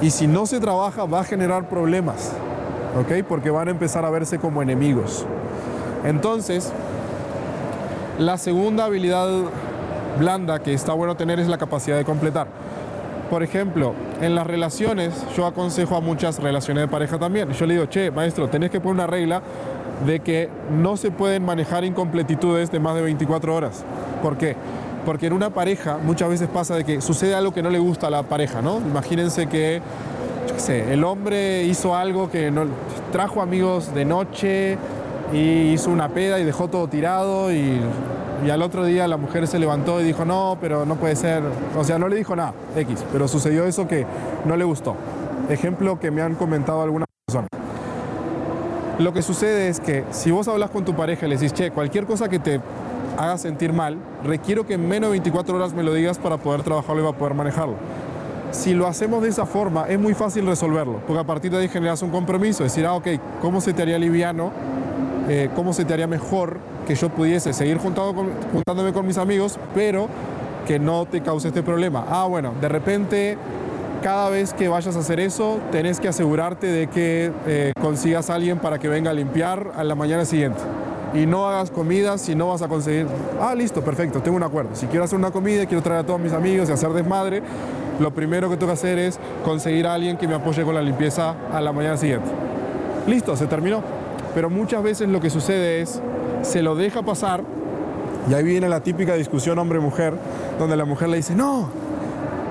Y 0.00 0.10
si 0.10 0.26
no 0.26 0.46
se 0.46 0.60
trabaja 0.60 1.04
va 1.04 1.20
a 1.20 1.24
generar 1.24 1.68
problemas. 1.68 2.32
¿ok? 2.98 3.24
Porque 3.28 3.50
van 3.50 3.68
a 3.68 3.70
empezar 3.70 4.04
a 4.04 4.10
verse 4.10 4.38
como 4.38 4.62
enemigos. 4.62 5.24
Entonces, 6.04 6.72
la 8.18 8.38
segunda 8.38 8.84
habilidad 8.84 9.28
blanda 10.18 10.60
que 10.60 10.72
está 10.72 10.92
bueno 10.92 11.16
tener 11.16 11.40
es 11.40 11.48
la 11.48 11.58
capacidad 11.58 11.96
de 11.96 12.04
completar. 12.04 12.48
Por 13.30 13.42
ejemplo, 13.42 13.94
en 14.20 14.34
las 14.34 14.46
relaciones, 14.46 15.14
yo 15.36 15.46
aconsejo 15.46 15.94
a 15.94 16.00
muchas 16.00 16.40
relaciones 16.40 16.82
de 16.82 16.88
pareja 16.88 17.18
también. 17.18 17.50
Yo 17.52 17.64
le 17.66 17.74
digo, 17.74 17.86
che, 17.86 18.10
maestro, 18.10 18.48
tenés 18.48 18.70
que 18.70 18.80
poner 18.80 18.94
una 18.94 19.06
regla 19.06 19.42
de 20.04 20.20
que 20.20 20.48
no 20.72 20.96
se 20.96 21.10
pueden 21.10 21.44
manejar 21.44 21.84
incompletitudes 21.84 22.72
de 22.72 22.80
más 22.80 22.96
de 22.96 23.02
24 23.02 23.54
horas. 23.54 23.84
¿Por 24.20 24.36
qué? 24.36 24.56
Porque 25.04 25.26
en 25.26 25.32
una 25.32 25.50
pareja 25.50 25.98
muchas 26.02 26.28
veces 26.28 26.48
pasa 26.48 26.76
de 26.76 26.84
que 26.84 27.00
sucede 27.00 27.34
algo 27.34 27.52
que 27.52 27.62
no 27.62 27.70
le 27.70 27.78
gusta 27.78 28.08
a 28.08 28.10
la 28.10 28.22
pareja, 28.22 28.60
¿no? 28.60 28.78
Imagínense 28.78 29.46
que, 29.46 29.80
yo 30.48 30.54
qué 30.54 30.60
sé, 30.60 30.92
el 30.92 31.04
hombre 31.04 31.64
hizo 31.64 31.96
algo 31.96 32.30
que 32.30 32.50
no 32.50 32.64
trajo 33.12 33.40
amigos 33.40 33.94
de 33.94 34.04
noche 34.04 34.78
y 35.32 35.72
hizo 35.72 35.90
una 35.90 36.08
peda 36.08 36.38
y 36.38 36.44
dejó 36.44 36.68
todo 36.68 36.88
tirado 36.88 37.52
y 37.52 37.80
y 38.44 38.48
al 38.48 38.62
otro 38.62 38.84
día 38.84 39.06
la 39.06 39.16
mujer 39.16 39.46
se 39.46 39.58
levantó 39.58 40.00
y 40.00 40.04
dijo, 40.04 40.24
no, 40.24 40.56
pero 40.60 40.86
no 40.86 40.96
puede 40.96 41.14
ser. 41.16 41.42
O 41.76 41.84
sea, 41.84 41.98
no 41.98 42.08
le 42.08 42.16
dijo 42.16 42.34
nada, 42.34 42.54
X, 42.76 43.04
pero 43.12 43.28
sucedió 43.28 43.64
eso 43.64 43.86
que 43.86 44.06
no 44.44 44.56
le 44.56 44.64
gustó. 44.64 44.96
Ejemplo 45.48 46.00
que 46.00 46.10
me 46.10 46.22
han 46.22 46.34
comentado 46.34 46.82
algunas 46.82 47.06
personas. 47.26 47.48
Lo 48.98 49.12
que 49.12 49.22
sucede 49.22 49.68
es 49.68 49.80
que 49.80 50.04
si 50.10 50.30
vos 50.30 50.48
hablas 50.48 50.70
con 50.70 50.84
tu 50.84 50.94
pareja 50.94 51.26
y 51.26 51.30
le 51.30 51.36
decís, 51.36 51.52
che, 51.52 51.70
cualquier 51.70 52.06
cosa 52.06 52.28
que 52.28 52.38
te 52.38 52.60
haga 53.20 53.38
sentir 53.38 53.72
mal, 53.72 53.98
requiero 54.24 54.66
que 54.66 54.74
en 54.74 54.88
menos 54.88 55.08
de 55.08 55.12
24 55.12 55.56
horas 55.56 55.74
me 55.74 55.82
lo 55.82 55.92
digas 55.92 56.18
para 56.18 56.38
poder 56.38 56.62
trabajarlo 56.62 57.02
y 57.02 57.04
para 57.04 57.18
poder 57.18 57.34
manejarlo. 57.34 57.74
Si 58.50 58.74
lo 58.74 58.86
hacemos 58.86 59.22
de 59.22 59.28
esa 59.28 59.46
forma, 59.46 59.86
es 59.88 59.98
muy 59.98 60.14
fácil 60.14 60.46
resolverlo, 60.46 61.00
porque 61.06 61.20
a 61.20 61.24
partir 61.24 61.50
de 61.50 61.58
ahí 61.58 61.68
generas 61.68 62.02
un 62.02 62.10
compromiso, 62.10 62.64
decir, 62.64 62.86
ah, 62.86 62.94
ok, 62.94 63.08
¿cómo 63.40 63.60
se 63.60 63.72
te 63.72 63.82
haría 63.82 63.98
liviano? 63.98 64.50
Eh, 65.28 65.50
¿Cómo 65.54 65.72
se 65.72 65.84
te 65.84 65.92
haría 65.92 66.06
mejor 66.06 66.58
que 66.86 66.94
yo 66.94 67.08
pudiese 67.10 67.52
seguir 67.52 67.78
juntado 67.78 68.12
juntándome 68.52 68.92
con 68.92 69.06
mis 69.06 69.18
amigos, 69.18 69.58
pero 69.74 70.08
que 70.66 70.78
no 70.78 71.06
te 71.06 71.20
cause 71.20 71.48
este 71.48 71.62
problema. 71.62 72.04
Ah, 72.08 72.26
bueno, 72.26 72.52
de 72.60 72.68
repente 72.68 73.38
cada 74.02 74.30
vez 74.30 74.54
que 74.54 74.68
vayas 74.68 74.96
a 74.96 75.00
hacer 75.00 75.20
eso, 75.20 75.60
tenés 75.70 76.00
que 76.00 76.08
asegurarte 76.08 76.66
de 76.66 76.86
que 76.88 77.32
eh, 77.46 77.72
consigas 77.80 78.30
a 78.30 78.34
alguien 78.34 78.58
para 78.58 78.78
que 78.78 78.88
venga 78.88 79.10
a 79.10 79.14
limpiar 79.14 79.72
a 79.76 79.84
la 79.84 79.94
mañana 79.94 80.24
siguiente. 80.24 80.60
Y 81.14 81.26
no 81.26 81.46
hagas 81.46 81.70
comidas 81.70 82.20
si 82.20 82.34
no 82.34 82.48
vas 82.48 82.62
a 82.62 82.68
conseguir. 82.68 83.06
Ah, 83.40 83.54
listo, 83.54 83.82
perfecto, 83.82 84.20
tengo 84.20 84.36
un 84.36 84.42
acuerdo. 84.42 84.70
Si 84.74 84.86
quiero 84.86 85.04
hacer 85.04 85.18
una 85.18 85.30
comida, 85.30 85.66
quiero 85.66 85.82
traer 85.82 86.00
a 86.00 86.06
todos 86.06 86.20
mis 86.20 86.32
amigos 86.32 86.68
y 86.68 86.72
hacer 86.72 86.90
desmadre, 86.90 87.42
lo 87.98 88.12
primero 88.12 88.48
que 88.48 88.56
tengo 88.56 88.68
que 88.68 88.74
hacer 88.74 88.98
es 88.98 89.18
conseguir 89.44 89.86
a 89.86 89.94
alguien 89.94 90.16
que 90.16 90.28
me 90.28 90.34
apoye 90.34 90.62
con 90.62 90.74
la 90.74 90.82
limpieza 90.82 91.34
a 91.52 91.60
la 91.60 91.72
mañana 91.72 91.96
siguiente. 91.96 92.28
Listo, 93.06 93.36
se 93.36 93.46
terminó. 93.46 93.82
Pero 94.34 94.48
muchas 94.48 94.82
veces 94.82 95.08
lo 95.08 95.20
que 95.20 95.28
sucede 95.30 95.82
es 95.82 96.00
se 96.42 96.62
lo 96.62 96.76
deja 96.76 97.02
pasar 97.02 97.42
y 98.28 98.34
ahí 98.34 98.44
viene 98.44 98.68
la 98.68 98.80
típica 98.80 99.14
discusión 99.14 99.58
hombre-mujer, 99.58 100.14
donde 100.58 100.76
la 100.76 100.84
mujer 100.84 101.08
le 101.08 101.16
dice, 101.16 101.34
no, 101.34 101.68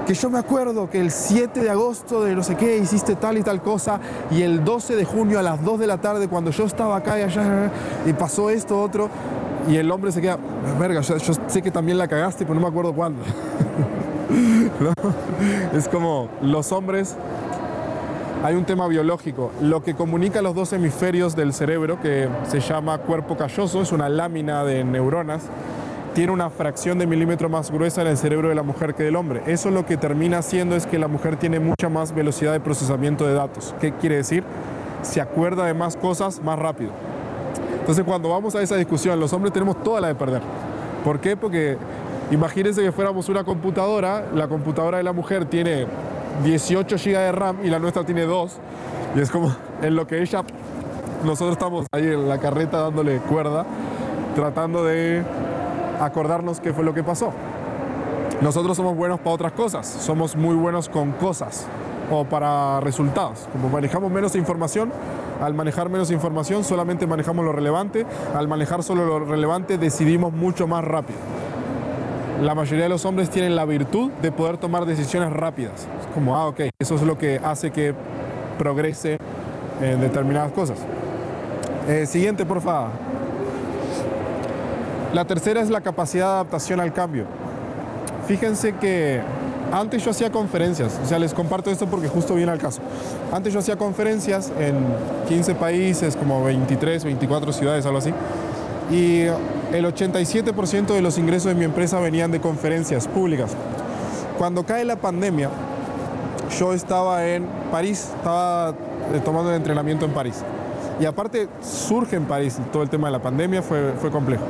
que 0.10 0.16
yo 0.16 0.32
me 0.32 0.40
acuerdo 0.40 0.90
que 0.90 1.00
el 1.00 1.12
7 1.12 1.60
de 1.60 1.70
agosto 1.70 2.24
de 2.24 2.36
no 2.36 2.42
sé 2.42 2.56
qué 2.56 2.80
hiciste 2.80 3.14
tal 3.14 3.38
y 3.38 3.44
tal 3.44 3.62
cosa 3.62 4.00
y 4.32 4.42
el 4.42 4.64
12 4.64 4.96
de 4.96 5.06
junio 5.06 5.38
a 5.38 5.44
las 5.44 5.64
2 5.64 5.82
de 5.82 5.86
la 5.86 6.02
tarde 6.02 6.28
cuando 6.28 6.50
yo 6.50 6.64
estaba 6.64 6.96
acá 6.96 7.20
y 7.20 7.22
allá 7.22 7.72
y 8.08 8.14
pasó 8.14 8.50
esto 8.50 8.82
otro 8.82 9.08
y 9.70 9.76
el 9.76 9.92
hombre 9.92 10.12
se 10.12 10.20
queda, 10.20 10.40
verga, 10.80 11.02
yo, 11.02 11.20
sé 11.20 11.62
que 11.62 11.70
también 11.70 12.00
la 12.00 12.08
cagaste, 12.08 12.44
pero 12.44 12.56
no 12.56 12.62
me 12.62 12.70
acuerdo 12.70 12.92
cuándo. 12.92 13.22
Es 15.74 15.88
como 15.88 16.28
los 16.42 16.72
hombres 16.72 17.16
hay 18.44 18.56
un 18.56 18.66
tema 18.66 18.88
biológico. 18.88 19.52
Lo 19.62 19.84
que 19.84 19.94
comunica 19.94 20.42
los 20.42 20.56
dos 20.56 20.74
hemisferios 20.74 21.36
del 21.36 21.54
cerebro, 21.54 22.02
que 22.02 22.28
se 22.48 22.62
llama 22.62 22.98
cuerpo 22.98 23.38
calloso, 23.38 23.84
es 23.84 23.92
una 23.92 24.10
lámina 24.10 24.64
de 24.64 24.84
neuronas, 24.84 25.44
tiene 26.14 26.32
una 26.32 26.50
fracción 26.50 26.98
de 26.98 27.08
milímetro 27.08 27.50
más 27.50 27.72
gruesa 27.72 28.02
en 28.02 28.08
el 28.08 28.18
cerebro 28.18 28.50
de 28.50 28.56
la 28.56 28.64
mujer 28.64 28.96
que 28.96 29.04
del 29.04 29.16
hombre. 29.16 29.42
Eso 29.46 29.70
lo 29.70 29.86
que 29.86 29.98
termina 29.98 30.40
haciendo 30.40 30.76
es 30.76 30.86
que 30.86 30.98
la 30.98 31.08
mujer 31.08 31.38
tiene 31.38 31.60
mucha 31.60 31.90
más 31.90 32.14
velocidad 32.14 32.52
de 32.52 32.60
procesamiento 32.60 33.26
de 33.28 33.34
datos. 33.34 33.76
¿Qué 33.80 33.94
quiere 33.94 34.18
decir? 34.18 34.44
Se 35.02 35.22
acuerda 35.22 35.66
de 35.66 35.74
más 35.74 35.96
cosas 35.96 36.42
más 36.42 36.58
rápido. 36.58 36.92
Entonces 37.80 38.04
cuando 38.06 38.30
vamos 38.30 38.56
a 38.56 38.62
esa 38.62 38.76
discusión, 38.76 39.20
los 39.20 39.34
hombres 39.34 39.54
tenemos 39.54 39.82
toda 39.84 40.02
la 40.02 40.08
de 40.08 40.16
perder. 40.16 40.42
¿Por 41.04 41.20
qué? 41.20 41.38
Porque 41.38 41.78
imagínense 42.32 42.82
que 42.82 42.92
fuéramos 42.92 43.30
una 43.30 43.44
computadora, 43.44 44.26
la 44.34 44.48
computadora 44.48 44.98
de 44.98 45.04
la 45.04 45.14
mujer 45.14 45.46
tiene 45.46 45.86
18 46.44 46.98
GB 46.98 47.18
de 47.18 47.32
RAM 47.32 47.58
y 47.64 47.70
la 47.70 47.80
nuestra 47.80 48.04
tiene 48.04 48.24
2. 48.24 48.58
Y 49.16 49.20
es 49.20 49.30
como 49.32 49.56
en 49.82 49.96
lo 49.96 50.06
que 50.06 50.22
ella, 50.22 50.44
nosotros 51.24 51.54
estamos 51.54 51.86
ahí 51.92 52.06
en 52.06 52.28
la 52.28 52.40
carreta 52.40 52.80
dándole 52.80 53.18
cuerda, 53.20 53.66
tratando 54.36 54.84
de 54.84 55.24
acordarnos 56.00 56.60
qué 56.60 56.74
fue 56.74 56.84
lo 56.84 56.94
que 56.94 57.04
pasó. 57.04 57.32
Nosotros 58.42 58.78
somos 58.78 58.96
buenos 58.96 59.20
para 59.20 59.32
otras 59.32 59.52
cosas, 59.52 59.88
somos 59.88 60.36
muy 60.36 60.56
buenos 60.56 60.88
con 60.88 61.12
cosas 61.14 61.66
o 62.10 62.24
para 62.24 62.80
resultados. 62.80 63.48
Como 63.52 63.70
manejamos 63.70 64.12
menos 64.12 64.36
información, 64.36 64.92
al 65.42 65.54
manejar 65.54 65.90
menos 65.90 66.12
información 66.12 66.64
solamente 66.64 67.06
manejamos 67.06 67.44
lo 67.44 67.52
relevante, 67.52 68.06
al 68.36 68.48
manejar 68.48 68.84
solo 68.84 69.06
lo 69.06 69.20
relevante 69.20 69.78
decidimos 69.78 70.34
mucho 70.34 70.68
más 70.68 70.84
rápido 70.84 71.20
la 72.42 72.56
mayoría 72.56 72.84
de 72.84 72.90
los 72.90 73.06
hombres 73.06 73.30
tienen 73.30 73.56
la 73.56 73.66
virtud 73.66 74.12
de 74.22 74.32
poder 74.32 74.58
tomar 74.58 74.86
decisiones 74.86 75.32
rápidas. 75.32 75.88
Es 76.00 76.08
como, 76.14 76.38
ah, 76.38 76.48
ok, 76.48 76.62
eso 76.80 76.96
es 76.96 77.02
lo 77.02 77.18
que 77.18 77.40
hace 77.44 77.72
que 77.72 77.94
progrese 78.58 79.18
en 79.82 80.00
determinadas 80.00 80.52
cosas. 80.52 80.78
Eh, 81.88 82.06
siguiente, 82.06 82.46
por 82.46 82.62
favor. 82.62 83.09
La 85.14 85.26
tercera 85.26 85.60
es 85.62 85.70
la 85.70 85.82
capacidad 85.82 86.26
de 86.26 86.32
adaptación 86.34 86.80
al 86.80 86.94
cambio. 86.94 87.26
Fíjense 88.28 88.74
que 88.74 89.22
antes 89.72 90.04
yo 90.04 90.12
hacía 90.12 90.32
conferencias, 90.32 91.00
o 91.04 91.08
sea, 91.08 91.18
les 91.18 91.34
comparto 91.34 91.72
esto 91.72 91.88
porque 91.88 92.08
justo 92.08 92.36
viene 92.36 92.52
al 92.52 92.60
caso. 92.60 92.80
Antes 93.32 93.52
yo 93.52 93.60
hacía 93.60 93.76
conferencias 93.76 94.52
en 94.60 94.76
15 95.28 95.56
países, 95.56 96.16
como 96.16 96.44
23, 96.44 97.04
24 97.04 97.54
ciudades, 97.54 97.86
algo 97.88 97.98
así. 97.98 98.14
Y 98.92 99.22
el 99.74 99.86
87% 99.86 100.94
de 100.94 101.02
los 101.02 101.18
ingresos 101.18 101.46
de 101.46 101.56
mi 101.56 101.66
empresa 101.66 102.00
venían 102.00 102.32
de 102.32 102.40
conferencias 102.40 103.08
públicas. 103.08 103.52
Cuando 104.38 104.64
cae 104.64 104.86
la 104.86 104.96
pandemia, 104.96 105.50
yo 106.60 106.74
estaba 106.74 107.26
en 107.26 107.48
París, 107.72 108.12
estaba 108.16 108.70
eh, 108.70 109.22
tomando 109.26 109.50
el 109.50 109.58
entrenamiento 109.58 110.06
en 110.06 110.12
París. 110.12 110.44
Y 111.00 111.06
aparte 111.06 111.48
surge 111.62 112.16
en 112.16 112.26
París 112.26 112.60
todo 112.72 112.84
el 112.84 112.90
tema 112.90 113.08
de 113.08 113.14
la 113.14 113.22
pandemia, 113.22 113.62
fue, 113.62 113.94
fue 114.00 114.12
complejo. 114.12 114.44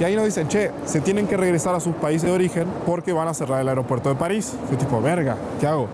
Y 0.00 0.04
ahí 0.04 0.16
nos 0.16 0.24
dicen, 0.24 0.48
che, 0.48 0.70
se 0.84 1.00
tienen 1.00 1.26
que 1.26 1.36
regresar 1.36 1.74
a 1.74 1.80
sus 1.80 1.94
países 1.94 2.28
de 2.28 2.34
origen 2.34 2.66
porque 2.86 3.12
van 3.12 3.28
a 3.28 3.34
cerrar 3.34 3.60
el 3.60 3.68
aeropuerto 3.68 4.08
de 4.08 4.14
París. 4.14 4.54
Fue 4.68 4.76
tipo, 4.76 5.00
verga, 5.00 5.36
¿qué 5.60 5.66
hago? 5.66 5.88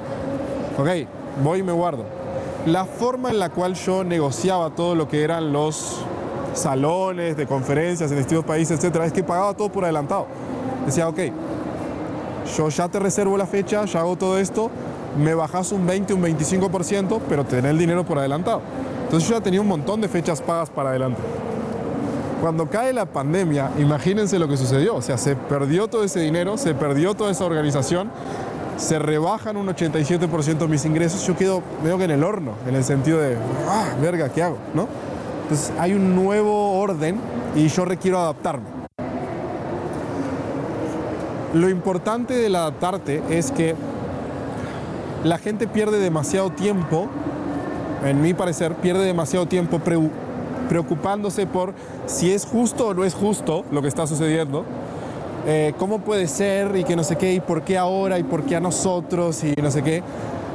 Ok, 0.79 0.89
voy 1.43 1.61
y 1.61 1.63
me 1.63 1.73
guardo. 1.73 2.05
La 2.67 2.85
forma 2.85 3.31
en 3.31 3.39
la 3.39 3.51
cual 3.51 3.75
yo 3.75 4.05
negociaba 4.05 4.71
todo 4.71 4.95
lo 4.95 5.09
que 5.09 5.23
eran 5.23 5.53
los 5.53 6.01
salones 6.55 7.37
de 7.37 7.47
conferencias 7.47 8.11
en 8.11 8.19
distintos 8.19 8.45
países, 8.45 8.79
etcétera, 8.79 9.07
es 9.07 9.13
que 9.13 9.23
pagaba 9.23 9.55
todo 9.55 9.71
por 9.71 9.85
adelantado. 9.85 10.27
Decía, 10.87 11.09
ok, 11.09 11.19
yo 12.57 12.69
ya 12.69 12.89
te 12.89 12.99
reservo 12.99 13.37
la 13.37 13.47
fecha, 13.47 13.85
ya 13.85 14.01
hago 14.01 14.17
todo 14.17 14.39
esto, 14.39 14.71
me 15.19 15.35
bajas 15.35 15.73
un 15.73 15.87
20, 15.87 16.15
un 16.15 16.23
25%, 16.23 17.21
pero 17.29 17.45
tener 17.45 17.73
el 17.73 17.79
dinero 17.79 18.05
por 18.05 18.19
adelantado. 18.19 18.63
Entonces 19.05 19.29
yo 19.29 19.37
ya 19.37 19.43
tenía 19.43 19.61
un 19.61 19.69
montón 19.69 20.01
de 20.01 20.09
fechas 20.09 20.43
pagas 20.43 20.71
para 20.71 20.91
adelante. 20.91 21.21
Cuando 22.41 22.69
cae 22.69 22.93
la 22.93 23.07
pandemia, 23.07 23.71
imagínense 23.79 24.39
lo 24.39 24.47
que 24.47 24.57
sucedió. 24.57 24.95
O 24.95 25.03
sea, 25.03 25.19
se 25.19 25.35
perdió 25.35 25.89
todo 25.89 26.05
ese 26.05 26.21
dinero, 26.21 26.57
se 26.57 26.75
perdió 26.75 27.15
toda 27.15 27.33
esa 27.33 27.45
organización, 27.45 28.11
se 28.77 29.01
rebajan 29.01 29.57
un 29.57 29.67
87% 29.67 30.69
mis 30.69 30.85
ingresos. 30.85 31.27
Yo 31.27 31.37
quedo 31.37 31.63
medio 31.83 31.99
que 31.99 32.05
en 32.05 32.13
el 32.13 32.23
horno, 32.23 32.53
en 32.69 32.77
el 32.77 32.85
sentido 32.85 33.21
de, 33.21 33.37
ah, 33.69 33.89
verga, 34.01 34.29
¿qué 34.29 34.45
hago? 34.45 34.59
¿No? 34.73 34.87
Entonces 35.43 35.73
hay 35.79 35.95
un 35.95 36.15
nuevo 36.15 36.79
orden 36.79 37.19
y 37.57 37.67
yo 37.69 37.85
requiero 37.85 38.19
adaptarme. 38.19 38.67
Lo 41.55 41.69
importante 41.69 42.35
del 42.35 42.55
adaptarte 42.55 43.23
es 43.31 43.51
que 43.51 43.75
la 45.25 45.39
gente 45.39 45.67
pierde 45.67 45.99
demasiado 45.99 46.51
tiempo, 46.51 47.09
en 48.05 48.21
mi 48.21 48.33
parecer, 48.33 48.75
pierde 48.75 49.05
demasiado 49.05 49.47
tiempo 49.47 49.81
preocupándose 50.69 51.47
por 51.47 51.75
si 52.07 52.33
es 52.33 52.45
justo 52.45 52.89
o 52.89 52.95
no 52.95 53.05
es 53.05 53.15
justo 53.15 53.65
lo 53.71 53.83
que 53.83 53.89
está 53.89 54.07
sucediendo, 54.07 54.65
eh, 55.47 55.73
cómo 55.79 56.01
puede 56.01 56.27
ser 56.27 56.77
y 56.77 56.85
que 56.85 56.97
no 56.97 57.05
sé 57.05 57.17
qué, 57.17 57.33
y 57.33 57.41
por 57.41 57.63
qué 57.63 57.79
ahora 57.79 58.19
y 58.19 58.23
por 58.23 58.43
qué 58.43 58.57
a 58.57 58.61
nosotros 58.61 59.43
y 59.45 59.55
no 59.61 59.71
sé 59.71 59.83
qué. 59.83 60.03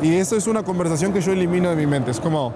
Y 0.02 0.15
eso 0.15 0.36
es 0.36 0.47
una 0.47 0.63
conversación 0.63 1.13
que 1.13 1.21
yo 1.21 1.32
elimino 1.32 1.69
de 1.69 1.76
mi 1.76 1.88
mente. 1.88 2.12
Es 2.12 2.19
como, 2.19 2.54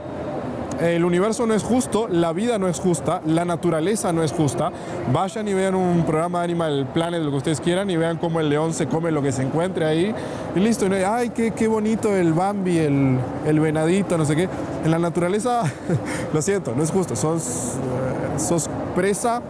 el 0.81 1.03
universo 1.05 1.47
no 1.47 1.53
es 1.53 1.63
justo, 1.63 2.07
la 2.07 2.33
vida 2.33 2.59
no 2.59 2.67
es 2.67 2.79
justa, 2.79 3.21
la 3.25 3.45
naturaleza 3.45 4.13
no 4.13 4.23
es 4.23 4.31
justa, 4.31 4.71
Vayan 5.11 5.47
y 5.47 5.53
vean 5.53 5.73
un 5.73 6.03
programa 6.03 6.39
de 6.39 6.45
Animal 6.45 6.87
Planet, 6.93 7.21
lo 7.21 7.31
que 7.31 7.37
ustedes 7.37 7.61
quieran, 7.61 7.89
y 7.89 7.95
vean 7.95 8.17
cómo 8.17 8.41
el 8.41 8.49
león 8.49 8.73
se 8.73 8.87
come 8.87 9.09
lo 9.09 9.21
que 9.21 9.31
se 9.31 9.41
encuentre 9.41 9.85
ahí. 9.85 10.13
Y 10.53 10.59
listo, 10.59 10.85
y 10.85 10.89
no 10.89 10.95
ay, 10.95 11.29
qué, 11.29 11.51
qué 11.51 11.69
bonito 11.69 12.13
el 12.13 12.33
Bambi, 12.33 12.77
el, 12.77 13.17
el 13.45 13.59
venadito, 13.61 14.17
no 14.17 14.25
sé 14.25 14.35
qué. 14.35 14.49
En 14.83 14.91
la 14.91 14.99
naturaleza, 14.99 15.63
lo 16.33 16.41
siento, 16.41 16.73
no 16.75 16.83
es 16.83 16.91
justo. 16.91 17.15
Sos, 17.15 17.75
eh, 17.75 18.39
sos 18.39 18.69
presa 18.95 19.41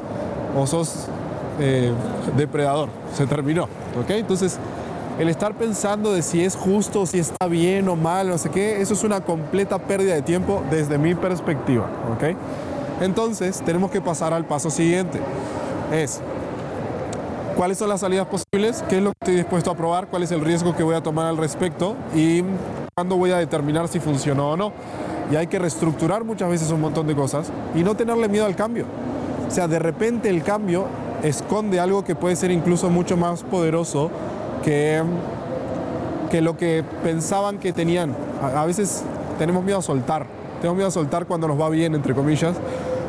o 0.56 0.68
sos 0.68 1.08
eh, 1.60 1.92
depredador. 2.36 2.90
Se 3.16 3.26
terminó, 3.26 3.64
¿ok? 3.64 4.12
Entonces, 4.12 4.60
el 5.18 5.28
estar 5.28 5.56
pensando 5.56 6.14
de 6.14 6.22
si 6.22 6.44
es 6.44 6.56
justo, 6.56 7.08
si 7.08 7.18
está 7.18 7.48
bien 7.48 7.90
o 7.90 7.96
mal, 7.96 8.30
no 8.30 8.38
sé 8.38 8.50
qué, 8.50 8.80
eso 8.80 8.94
es 8.94 9.04
una 9.04 9.22
completa 9.22 9.80
pérdida 9.80 10.14
de 10.14 10.22
tiempo 10.22 10.62
desde 10.70 11.00
mi 11.00 11.16
perspectiva, 11.16 11.88
¿ok? 12.16 12.36
Entonces, 13.02 13.62
tenemos 13.64 13.92
que 13.92 14.02
pasar 14.02 14.34
al 14.34 14.46
paso 14.46 14.70
siguiente. 14.70 15.20
Es, 15.92 16.20
¿cuáles 17.56 17.78
son 17.78 17.90
las 17.90 18.02
salidas 18.02 18.28
posibles? 18.28 18.84
¿Qué 18.90 18.98
es 18.98 19.04
lo 19.04 19.12
que 19.12 19.18
estoy 19.22 19.36
dispuesto 19.36 19.72
a 19.72 19.76
probar? 19.76 20.08
¿Cuál 20.08 20.24
es 20.24 20.32
el 20.32 20.42
riesgo 20.42 20.76
que 20.76 20.84
voy 20.84 20.96
a 20.96 21.02
tomar 21.02 21.28
al 21.28 21.38
respecto? 21.38 21.96
¿Y 22.16 22.44
cuándo 22.96 23.18
voy 23.18 23.32
a 23.32 23.38
determinar 23.38 23.88
si 23.88 24.00
funcionó 24.00 24.52
o 24.52 24.58
no? 24.58 24.72
Y 25.32 25.36
hay 25.36 25.48
que 25.48 25.60
reestructurar 25.60 26.24
muchas 26.24 26.50
veces 26.50 26.72
un 26.72 26.82
montón 26.82 27.06
de 27.06 27.16
cosas 27.16 27.52
y 27.76 27.84
no 27.84 27.96
tenerle 27.96 28.28
miedo 28.30 28.46
al 28.46 28.56
cambio. 28.56 28.86
O 29.48 29.52
sea, 29.52 29.68
de 29.68 29.80
repente 29.80 30.30
el 30.30 30.44
cambio 30.44 30.86
esconde 31.24 31.80
algo 31.80 32.04
que 32.04 32.16
puede 32.16 32.36
ser 32.36 32.52
incluso 32.52 32.90
mucho 32.90 33.16
más 33.18 33.44
poderoso 33.44 34.10
que, 34.64 35.04
que 36.32 36.42
lo 36.42 36.58
que 36.58 36.84
pensaban 37.04 37.60
que 37.60 37.74
tenían. 37.74 38.16
A, 38.42 38.62
a 38.62 38.66
veces 38.66 39.04
tenemos 39.38 39.64
miedo 39.64 39.80
a 39.80 39.82
soltar. 39.82 40.37
Tenemos 40.58 40.76
miedo 40.76 40.88
a 40.88 40.92
soltar 40.92 41.26
cuando 41.26 41.48
nos 41.48 41.60
va 41.60 41.70
bien, 41.70 41.94
entre 41.96 42.14
comillas, 42.14 42.56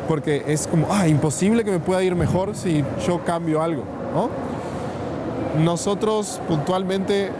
porque 0.07 0.43
es 0.47 0.67
como, 0.67 0.87
ah, 0.91 1.07
imposible 1.07 1.63
que 1.63 1.71
me 1.71 1.79
pueda 1.79 2.03
ir 2.03 2.15
mejor 2.15 2.55
si 2.55 2.83
yo 3.05 3.23
cambio 3.23 3.61
algo, 3.61 3.83
¿no? 4.13 4.29
Nosotros 5.63 6.39
puntualmente, 6.47 7.31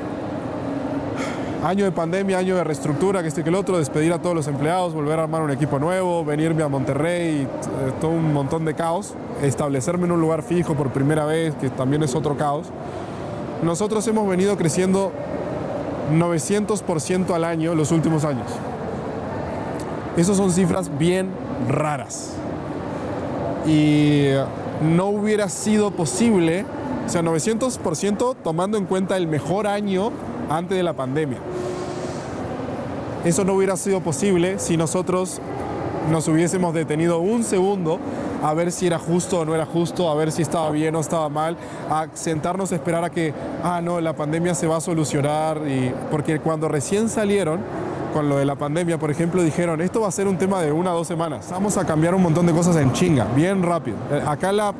año 1.63 1.85
de 1.85 1.91
pandemia, 1.91 2.39
año 2.39 2.55
de 2.55 2.63
reestructura, 2.63 3.21
que 3.21 3.27
este 3.27 3.43
que 3.43 3.49
el 3.49 3.55
otro, 3.55 3.77
despedir 3.77 4.13
a 4.13 4.19
todos 4.19 4.35
los 4.35 4.47
empleados, 4.47 4.93
volver 4.93 5.19
a 5.19 5.23
armar 5.23 5.41
un 5.41 5.51
equipo 5.51 5.79
nuevo, 5.79 6.25
venirme 6.25 6.63
a 6.63 6.67
Monterrey, 6.67 7.41
eh, 7.41 7.47
todo 8.01 8.11
un 8.11 8.33
montón 8.33 8.65
de 8.65 8.73
caos, 8.73 9.13
establecerme 9.43 10.05
en 10.05 10.13
un 10.13 10.21
lugar 10.21 10.41
fijo 10.41 10.73
por 10.73 10.89
primera 10.89 11.25
vez, 11.25 11.55
que 11.55 11.69
también 11.69 12.03
es 12.03 12.15
otro 12.15 12.35
caos. 12.35 12.67
Nosotros 13.63 14.07
hemos 14.07 14.27
venido 14.27 14.57
creciendo 14.57 15.11
900% 16.13 17.33
al 17.33 17.43
año 17.43 17.75
los 17.75 17.91
últimos 17.91 18.25
años. 18.25 18.47
Esas 20.17 20.37
son 20.37 20.51
cifras 20.51 20.97
bien 20.97 21.29
raras. 21.67 22.31
Y 23.65 24.29
no 24.81 25.07
hubiera 25.07 25.49
sido 25.49 25.91
posible, 25.91 26.65
o 27.05 27.09
sea, 27.09 27.21
900% 27.21 28.35
tomando 28.43 28.77
en 28.77 28.85
cuenta 28.85 29.17
el 29.17 29.27
mejor 29.27 29.67
año 29.67 30.11
antes 30.49 30.77
de 30.77 30.83
la 30.83 30.93
pandemia. 30.93 31.39
Eso 33.25 33.43
no 33.43 33.53
hubiera 33.53 33.75
sido 33.75 33.99
posible 33.99 34.59
si 34.59 34.77
nosotros 34.77 35.41
nos 36.09 36.27
hubiésemos 36.27 36.73
detenido 36.73 37.19
un 37.19 37.43
segundo 37.43 37.99
a 38.41 38.53
ver 38.53 38.71
si 38.71 38.87
era 38.87 38.97
justo 38.97 39.39
o 39.39 39.45
no 39.45 39.53
era 39.53 39.65
justo, 39.65 40.09
a 40.09 40.15
ver 40.15 40.31
si 40.31 40.41
estaba 40.41 40.69
bien 40.71 40.95
o 40.95 40.99
estaba 40.99 41.29
mal, 41.29 41.57
a 41.89 42.07
sentarnos 42.13 42.71
a 42.71 42.75
esperar 42.75 43.03
a 43.03 43.09
que, 43.09 43.33
ah, 43.63 43.81
no, 43.81 43.99
la 43.99 44.13
pandemia 44.13 44.55
se 44.55 44.67
va 44.67 44.77
a 44.77 44.81
solucionar, 44.81 45.61
y, 45.67 45.93
porque 46.09 46.39
cuando 46.39 46.67
recién 46.67 47.09
salieron, 47.09 47.59
con 48.13 48.29
lo 48.29 48.37
de 48.37 48.45
la 48.45 48.55
pandemia, 48.55 48.97
por 48.97 49.11
ejemplo, 49.11 49.43
dijeron, 49.43 49.81
esto 49.81 50.01
va 50.01 50.07
a 50.07 50.11
ser 50.11 50.27
un 50.27 50.37
tema 50.37 50.61
de 50.61 50.71
una 50.71 50.93
o 50.93 50.97
dos 50.97 51.07
semanas, 51.07 51.47
vamos 51.51 51.77
a 51.77 51.85
cambiar 51.85 52.15
un 52.15 52.23
montón 52.23 52.45
de 52.45 52.53
cosas 52.53 52.75
en 52.77 52.91
chinga, 52.93 53.25
bien 53.35 53.63
rápido. 53.63 53.97
Eh, 54.11 54.23
Acá 54.25 54.51
la, 54.51 54.73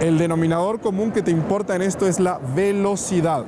el 0.00 0.18
denominador 0.18 0.80
común 0.80 1.10
que 1.10 1.22
te 1.22 1.30
importa 1.30 1.74
en 1.76 1.82
esto 1.82 2.06
es 2.06 2.20
la 2.20 2.40
velocidad. 2.54 3.44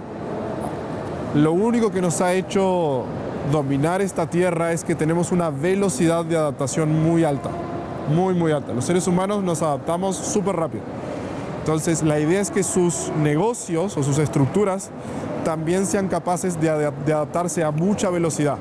Lo 1.34 1.52
único 1.52 1.90
que 1.90 2.00
nos 2.00 2.20
ha 2.20 2.32
hecho 2.32 3.04
dominar 3.52 4.00
esta 4.00 4.26
tierra 4.26 4.72
es 4.72 4.84
que 4.84 4.94
tenemos 4.94 5.32
una 5.32 5.50
velocidad 5.50 6.24
de 6.24 6.36
adaptación 6.36 7.02
muy 7.02 7.24
alta, 7.24 7.50
muy, 8.14 8.34
muy 8.34 8.52
alta. 8.52 8.72
Los 8.72 8.84
seres 8.84 9.06
humanos 9.06 9.42
nos 9.42 9.62
adaptamos 9.62 10.16
súper 10.16 10.56
rápido. 10.56 10.82
Entonces, 11.60 12.02
la 12.02 12.18
idea 12.18 12.40
es 12.40 12.50
que 12.50 12.62
sus 12.62 13.12
negocios 13.22 13.96
o 13.96 14.02
sus 14.02 14.18
estructuras 14.18 14.90
también 15.44 15.86
sean 15.86 16.08
capaces 16.08 16.60
de, 16.60 16.70
adap- 16.70 17.04
de 17.04 17.12
adaptarse 17.12 17.62
a 17.64 17.70
mucha 17.70 18.10
velocidad. 18.10 18.56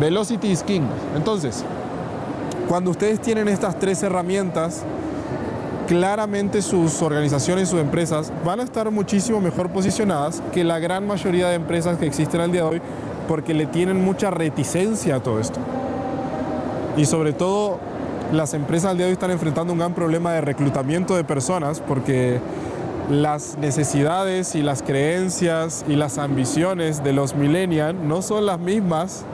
Velocity 0.00 0.48
is 0.48 0.62
king. 0.62 0.82
Entonces, 1.16 1.64
cuando 2.68 2.90
ustedes 2.90 3.20
tienen 3.20 3.48
estas 3.48 3.78
tres 3.78 4.02
herramientas, 4.02 4.82
claramente 5.88 6.62
sus 6.62 7.00
organizaciones, 7.02 7.68
sus 7.68 7.80
empresas 7.80 8.30
van 8.44 8.60
a 8.60 8.62
estar 8.62 8.90
muchísimo 8.90 9.40
mejor 9.40 9.70
posicionadas 9.70 10.42
que 10.52 10.62
la 10.62 10.78
gran 10.78 11.06
mayoría 11.06 11.48
de 11.48 11.54
empresas 11.54 11.98
que 11.98 12.06
existen 12.06 12.40
al 12.42 12.52
día 12.52 12.62
de 12.62 12.68
hoy 12.68 12.82
porque 13.26 13.54
le 13.54 13.66
tienen 13.66 14.04
mucha 14.04 14.30
reticencia 14.30 15.16
a 15.16 15.20
todo 15.20 15.40
esto. 15.40 15.58
Y 16.96 17.06
sobre 17.06 17.32
todo, 17.32 17.78
las 18.32 18.52
empresas 18.54 18.90
al 18.90 18.98
día 18.98 19.06
de 19.06 19.12
hoy 19.12 19.14
están 19.14 19.30
enfrentando 19.30 19.72
un 19.72 19.78
gran 19.78 19.94
problema 19.94 20.32
de 20.32 20.42
reclutamiento 20.42 21.16
de 21.16 21.24
personas 21.24 21.80
porque 21.80 22.38
las 23.10 23.56
necesidades 23.56 24.54
y 24.54 24.62
las 24.62 24.82
creencias 24.82 25.84
y 25.88 25.96
las 25.96 26.18
ambiciones 26.18 27.02
de 27.02 27.12
los 27.12 27.34
millennials 27.34 27.98
no 27.98 28.20
son 28.20 28.44
las 28.44 28.58
mismas 28.58 29.24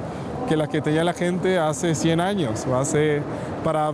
que 0.48 0.56
las 0.56 0.68
que 0.68 0.80
tenía 0.80 1.02
la 1.02 1.12
gente 1.12 1.58
hace 1.58 1.94
100 1.94 2.20
años 2.20 2.66
o 2.70 2.76
hace 2.76 3.22
para 3.64 3.92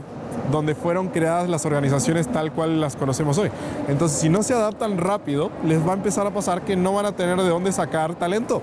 donde 0.51 0.75
fueron 0.75 1.09
creadas 1.09 1.49
las 1.49 1.65
organizaciones 1.65 2.29
tal 2.29 2.53
cual 2.53 2.81
las 2.81 2.97
conocemos 2.97 3.39
hoy. 3.39 3.51
Entonces, 3.89 4.19
si 4.19 4.29
no 4.29 4.43
se 4.43 4.53
adaptan 4.53 4.99
rápido, 4.99 5.51
les 5.65 5.87
va 5.87 5.93
a 5.93 5.95
empezar 5.95 6.27
a 6.27 6.31
pasar 6.31 6.63
que 6.63 6.77
no 6.77 6.93
van 6.93 7.07
a 7.07 7.13
tener 7.13 7.37
de 7.39 7.49
dónde 7.49 7.73
sacar 7.73 8.15
talento, 8.17 8.61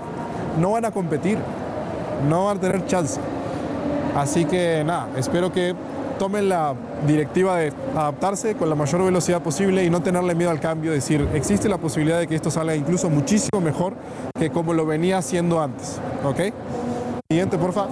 no 0.60 0.72
van 0.72 0.86
a 0.86 0.92
competir, 0.92 1.38
no 2.30 2.46
van 2.46 2.58
a 2.58 2.60
tener 2.60 2.86
chance. 2.86 3.20
Así 4.16 4.46
que 4.46 4.84
nada, 4.86 5.08
espero 5.16 5.52
que 5.52 5.76
tomen 6.18 6.50
la 6.50 6.74
directiva 7.06 7.58
de 7.58 7.74
adaptarse 7.96 8.56
con 8.56 8.70
la 8.70 8.76
mayor 8.76 9.04
velocidad 9.04 9.42
posible 9.42 9.84
y 9.84 9.90
no 9.90 10.02
tenerle 10.02 10.36
miedo 10.36 10.52
al 10.52 10.60
cambio, 10.60 10.92
decir, 10.92 11.28
existe 11.34 11.70
la 11.70 11.78
posibilidad 11.78 12.20
de 12.20 12.28
que 12.28 12.36
esto 12.36 12.52
salga 12.52 12.76
incluso 12.76 13.10
muchísimo 13.10 13.62
mejor 13.62 13.94
que 14.38 14.50
como 14.50 14.74
lo 14.74 14.86
venía 14.86 15.18
haciendo 15.18 15.62
antes, 15.62 16.00
¿ok? 16.24 16.54
Siguiente, 17.30 17.58
porfa. 17.58 17.88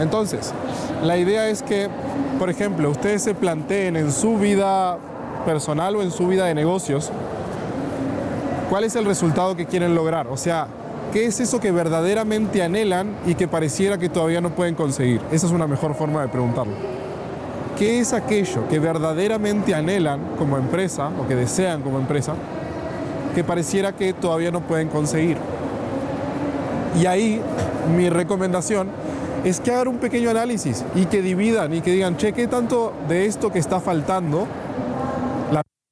Entonces, 0.00 0.52
la 1.02 1.16
idea 1.16 1.48
es 1.48 1.62
que, 1.62 1.88
por 2.38 2.50
ejemplo, 2.50 2.90
ustedes 2.90 3.22
se 3.22 3.34
planteen 3.34 3.96
en 3.96 4.12
su 4.12 4.36
vida 4.36 4.98
personal 5.44 5.96
o 5.96 6.02
en 6.02 6.10
su 6.10 6.26
vida 6.26 6.46
de 6.46 6.54
negocios, 6.54 7.10
¿cuál 8.68 8.84
es 8.84 8.96
el 8.96 9.04
resultado 9.04 9.56
que 9.56 9.66
quieren 9.66 9.94
lograr? 9.94 10.26
O 10.26 10.36
sea, 10.36 10.68
¿qué 11.16 11.24
es 11.24 11.40
eso 11.40 11.60
que 11.60 11.72
verdaderamente 11.72 12.62
anhelan 12.62 13.16
y 13.24 13.36
que 13.36 13.48
pareciera 13.48 13.96
que 13.96 14.10
todavía 14.10 14.42
no 14.42 14.50
pueden 14.50 14.74
conseguir? 14.74 15.22
Esa 15.32 15.46
es 15.46 15.52
una 15.52 15.66
mejor 15.66 15.94
forma 15.94 16.20
de 16.20 16.28
preguntarlo. 16.28 16.74
¿Qué 17.78 18.00
es 18.00 18.12
aquello 18.12 18.68
que 18.68 18.78
verdaderamente 18.78 19.74
anhelan 19.74 20.20
como 20.36 20.58
empresa 20.58 21.08
o 21.18 21.26
que 21.26 21.34
desean 21.34 21.80
como 21.80 21.98
empresa 21.98 22.34
que 23.34 23.42
pareciera 23.42 23.92
que 23.92 24.12
todavía 24.12 24.50
no 24.50 24.60
pueden 24.60 24.88
conseguir? 24.88 25.38
Y 27.00 27.06
ahí 27.06 27.40
mi 27.96 28.10
recomendación 28.10 28.88
es 29.42 29.60
que 29.60 29.72
hagan 29.72 29.88
un 29.88 29.96
pequeño 29.96 30.28
análisis 30.28 30.84
y 30.94 31.06
que 31.06 31.22
dividan 31.22 31.72
y 31.72 31.80
que 31.80 31.92
digan, 31.92 32.18
che, 32.18 32.34
¿qué 32.34 32.46
tanto 32.46 32.92
de 33.08 33.24
esto 33.24 33.50
que 33.50 33.58
está 33.58 33.80
faltando, 33.80 34.46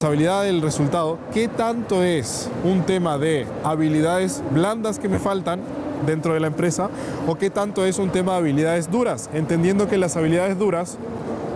la 0.04 0.10
responsabilidad 0.10 0.42
del 0.42 0.60
resultado, 0.60 1.18
qué 1.32 1.48
tanto 1.48 2.02
es 2.02 2.50
un 2.62 2.82
tema 2.82 3.16
de 3.16 3.46
habilidades 3.62 4.42
blandas 4.50 4.98
que 4.98 5.08
me 5.08 5.18
faltan 5.18 5.60
dentro 6.04 6.34
de 6.34 6.40
la 6.40 6.48
empresa 6.48 6.90
o 7.26 7.36
qué 7.36 7.48
tanto 7.48 7.86
es 7.86 7.98
un 7.98 8.10
tema 8.10 8.32
de 8.32 8.38
habilidades 8.38 8.90
duras, 8.90 9.30
entendiendo 9.32 9.88
que 9.88 9.96
las 9.96 10.18
habilidades 10.18 10.58
duras 10.58 10.98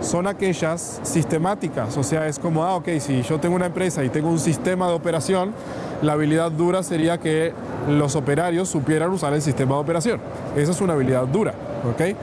son 0.00 0.26
aquellas 0.26 0.98
sistemáticas, 1.02 1.94
o 1.98 2.02
sea, 2.02 2.26
es 2.26 2.38
como, 2.38 2.64
ah, 2.64 2.76
ok, 2.76 2.88
si 3.00 3.20
yo 3.20 3.38
tengo 3.38 3.54
una 3.54 3.66
empresa 3.66 4.02
y 4.02 4.08
tengo 4.08 4.30
un 4.30 4.38
sistema 4.38 4.88
de 4.88 4.94
operación, 4.94 5.52
la 6.00 6.14
habilidad 6.14 6.50
dura 6.50 6.82
sería 6.82 7.18
que 7.18 7.52
los 7.86 8.16
operarios 8.16 8.70
supieran 8.70 9.10
usar 9.10 9.34
el 9.34 9.42
sistema 9.42 9.74
de 9.74 9.80
operación. 9.82 10.20
Esa 10.56 10.70
es 10.70 10.80
una 10.80 10.94
habilidad 10.94 11.26
dura, 11.26 11.52
¿ok? 11.84 12.16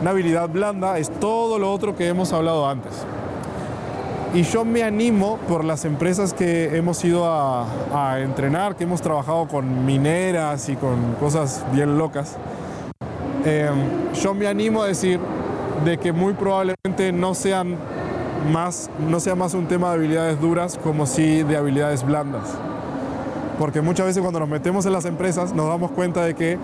Una 0.00 0.12
habilidad 0.12 0.48
blanda 0.48 0.98
es 0.98 1.10
todo 1.20 1.58
lo 1.58 1.70
otro 1.70 1.94
que 1.94 2.08
hemos 2.08 2.32
hablado 2.32 2.66
antes. 2.66 3.04
Y 4.34 4.42
yo 4.42 4.64
me 4.64 4.82
animo 4.82 5.38
por 5.48 5.64
las 5.64 5.86
empresas 5.86 6.34
que 6.34 6.76
hemos 6.76 7.02
ido 7.02 7.24
a, 7.26 8.20
entrenar, 8.20 8.76
que 8.76 8.84
hemos 8.84 9.00
trabajado 9.00 9.48
con 9.48 9.86
mineras 9.86 10.68
y 10.68 10.76
con 10.76 11.14
cosas 11.14 11.64
bien 11.72 11.96
locas. 11.96 12.36
Eh, 13.46 13.70
yo 14.20 14.34
me 14.34 14.46
animo 14.46 14.82
a 14.82 14.86
decir 14.86 15.18
de 15.84 15.96
que 15.96 16.12
muy 16.12 16.34
probablemente 16.34 17.10
no 17.12 17.34
sean 17.34 17.76
más, 18.52 18.90
no 19.08 19.18
sea 19.18 19.34
más 19.34 19.54
un 19.54 19.66
tema 19.66 19.88
de 19.88 19.94
habilidades 19.94 20.40
duras 20.40 20.78
como 20.82 21.06
sí 21.06 21.42
de 21.42 21.56
habilidades 21.56 22.04
blandas. 22.04 22.42
Porque 23.58 23.80
muchas 23.80 24.06
veces 24.06 24.20
cuando 24.20 24.40
nos 24.40 24.48
metemos 24.48 24.84
en 24.84 24.92
las 24.92 25.06
empresas 25.06 25.54
nos 25.54 25.68
damos 25.68 25.90
cuenta 25.92 26.24
de 26.24 26.34
que 26.34 26.58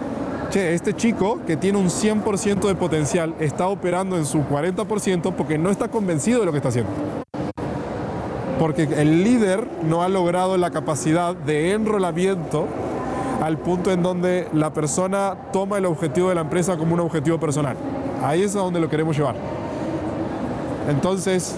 este 0.54 0.94
chico 0.94 1.40
que 1.46 1.56
tiene 1.56 1.78
un 1.78 1.88
100% 1.88 2.68
de 2.68 2.74
potencial 2.74 3.34
está 3.40 3.66
operando 3.66 4.16
en 4.16 4.26
su 4.26 4.40
40% 4.44 5.32
porque 5.34 5.58
no 5.58 5.70
está 5.70 5.88
convencido 5.88 6.40
de 6.40 6.46
lo 6.46 6.52
que 6.52 6.58
está 6.58 6.68
haciendo. 6.68 6.92
Porque 8.58 8.84
el 8.84 9.24
líder 9.24 9.66
no 9.82 10.02
ha 10.02 10.08
logrado 10.08 10.56
la 10.56 10.70
capacidad 10.70 11.34
de 11.34 11.72
enrolamiento 11.72 12.66
al 13.42 13.58
punto 13.58 13.90
en 13.92 14.02
donde 14.02 14.48
la 14.52 14.72
persona 14.72 15.36
toma 15.52 15.78
el 15.78 15.86
objetivo 15.86 16.28
de 16.28 16.36
la 16.36 16.42
empresa 16.42 16.76
como 16.76 16.94
un 16.94 17.00
objetivo 17.00 17.38
personal. 17.38 17.76
Ahí 18.22 18.42
es 18.42 18.54
a 18.56 18.60
donde 18.60 18.80
lo 18.80 18.88
queremos 18.88 19.16
llevar. 19.16 19.34
Entonces, 20.88 21.56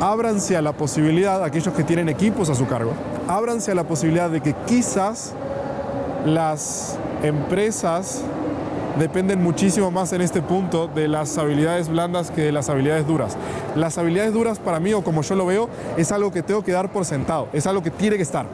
ábranse 0.00 0.56
a 0.56 0.62
la 0.62 0.72
posibilidad, 0.72 1.42
aquellos 1.44 1.74
que 1.74 1.84
tienen 1.84 2.08
equipos 2.08 2.48
a 2.48 2.54
su 2.54 2.66
cargo, 2.66 2.92
ábranse 3.28 3.72
a 3.72 3.74
la 3.74 3.84
posibilidad 3.84 4.30
de 4.30 4.40
que 4.40 4.54
quizás 4.66 5.34
las 6.24 6.98
empresas 7.22 8.22
dependen 8.98 9.42
muchísimo 9.42 9.90
más 9.90 10.12
en 10.12 10.20
este 10.20 10.42
punto 10.42 10.88
de 10.88 11.08
las 11.08 11.38
habilidades 11.38 11.88
blandas 11.88 12.30
que 12.30 12.42
de 12.42 12.52
las 12.52 12.68
habilidades 12.68 13.06
duras. 13.06 13.36
Las 13.76 13.98
habilidades 13.98 14.32
duras 14.32 14.58
para 14.58 14.80
mí, 14.80 14.92
o 14.92 15.02
como 15.02 15.22
yo 15.22 15.34
lo 15.34 15.46
veo, 15.46 15.68
es 15.96 16.12
algo 16.12 16.32
que 16.32 16.42
tengo 16.42 16.62
que 16.62 16.72
dar 16.72 16.90
por 16.90 17.04
sentado, 17.04 17.48
es 17.52 17.66
algo 17.66 17.82
que 17.82 17.90
tiene 17.90 18.16
que 18.16 18.22
estar. 18.22 18.46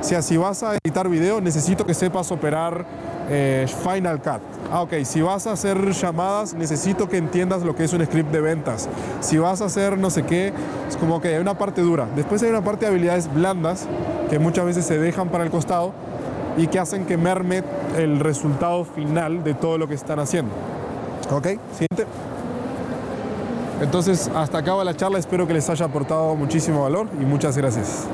O 0.00 0.04
sea, 0.04 0.20
si 0.20 0.36
vas 0.36 0.62
a 0.62 0.74
editar 0.74 1.08
video, 1.08 1.40
necesito 1.40 1.86
que 1.86 1.94
sepas 1.94 2.30
operar 2.30 2.84
eh, 3.30 3.66
Final 3.82 4.20
Cut. 4.20 4.42
Ah, 4.70 4.82
ok, 4.82 4.92
si 5.04 5.22
vas 5.22 5.46
a 5.46 5.52
hacer 5.52 5.92
llamadas, 5.92 6.52
necesito 6.52 7.08
que 7.08 7.16
entiendas 7.16 7.62
lo 7.62 7.74
que 7.74 7.84
es 7.84 7.92
un 7.92 8.04
script 8.04 8.30
de 8.30 8.40
ventas. 8.40 8.88
Si 9.20 9.38
vas 9.38 9.62
a 9.62 9.66
hacer 9.66 9.96
no 9.96 10.10
sé 10.10 10.24
qué, 10.24 10.52
es 10.88 10.96
como 10.96 11.20
que 11.20 11.28
hay 11.28 11.40
una 11.40 11.56
parte 11.56 11.80
dura. 11.80 12.06
Después 12.16 12.42
hay 12.42 12.50
una 12.50 12.62
parte 12.62 12.84
de 12.84 12.90
habilidades 12.90 13.32
blandas 13.32 13.86
que 14.28 14.38
muchas 14.38 14.66
veces 14.66 14.84
se 14.84 14.98
dejan 14.98 15.28
para 15.28 15.44
el 15.44 15.50
costado 15.50 15.92
y 16.56 16.66
que 16.66 16.78
hacen 16.78 17.06
que 17.06 17.16
merme 17.16 17.62
el 17.94 18.20
resultado 18.20 18.84
final 18.84 19.44
de 19.44 19.54
todo 19.54 19.78
lo 19.78 19.88
que 19.88 19.94
están 19.94 20.18
haciendo. 20.18 20.52
¿Ok? 21.30 21.46
Siguiente. 21.72 22.06
Entonces, 23.80 24.30
hasta 24.34 24.58
acá 24.58 24.74
va 24.74 24.84
la 24.84 24.96
charla. 24.96 25.18
Espero 25.18 25.46
que 25.46 25.54
les 25.54 25.68
haya 25.68 25.86
aportado 25.86 26.34
muchísimo 26.36 26.82
valor 26.82 27.08
y 27.20 27.24
muchas 27.24 27.56
gracias. 27.56 28.06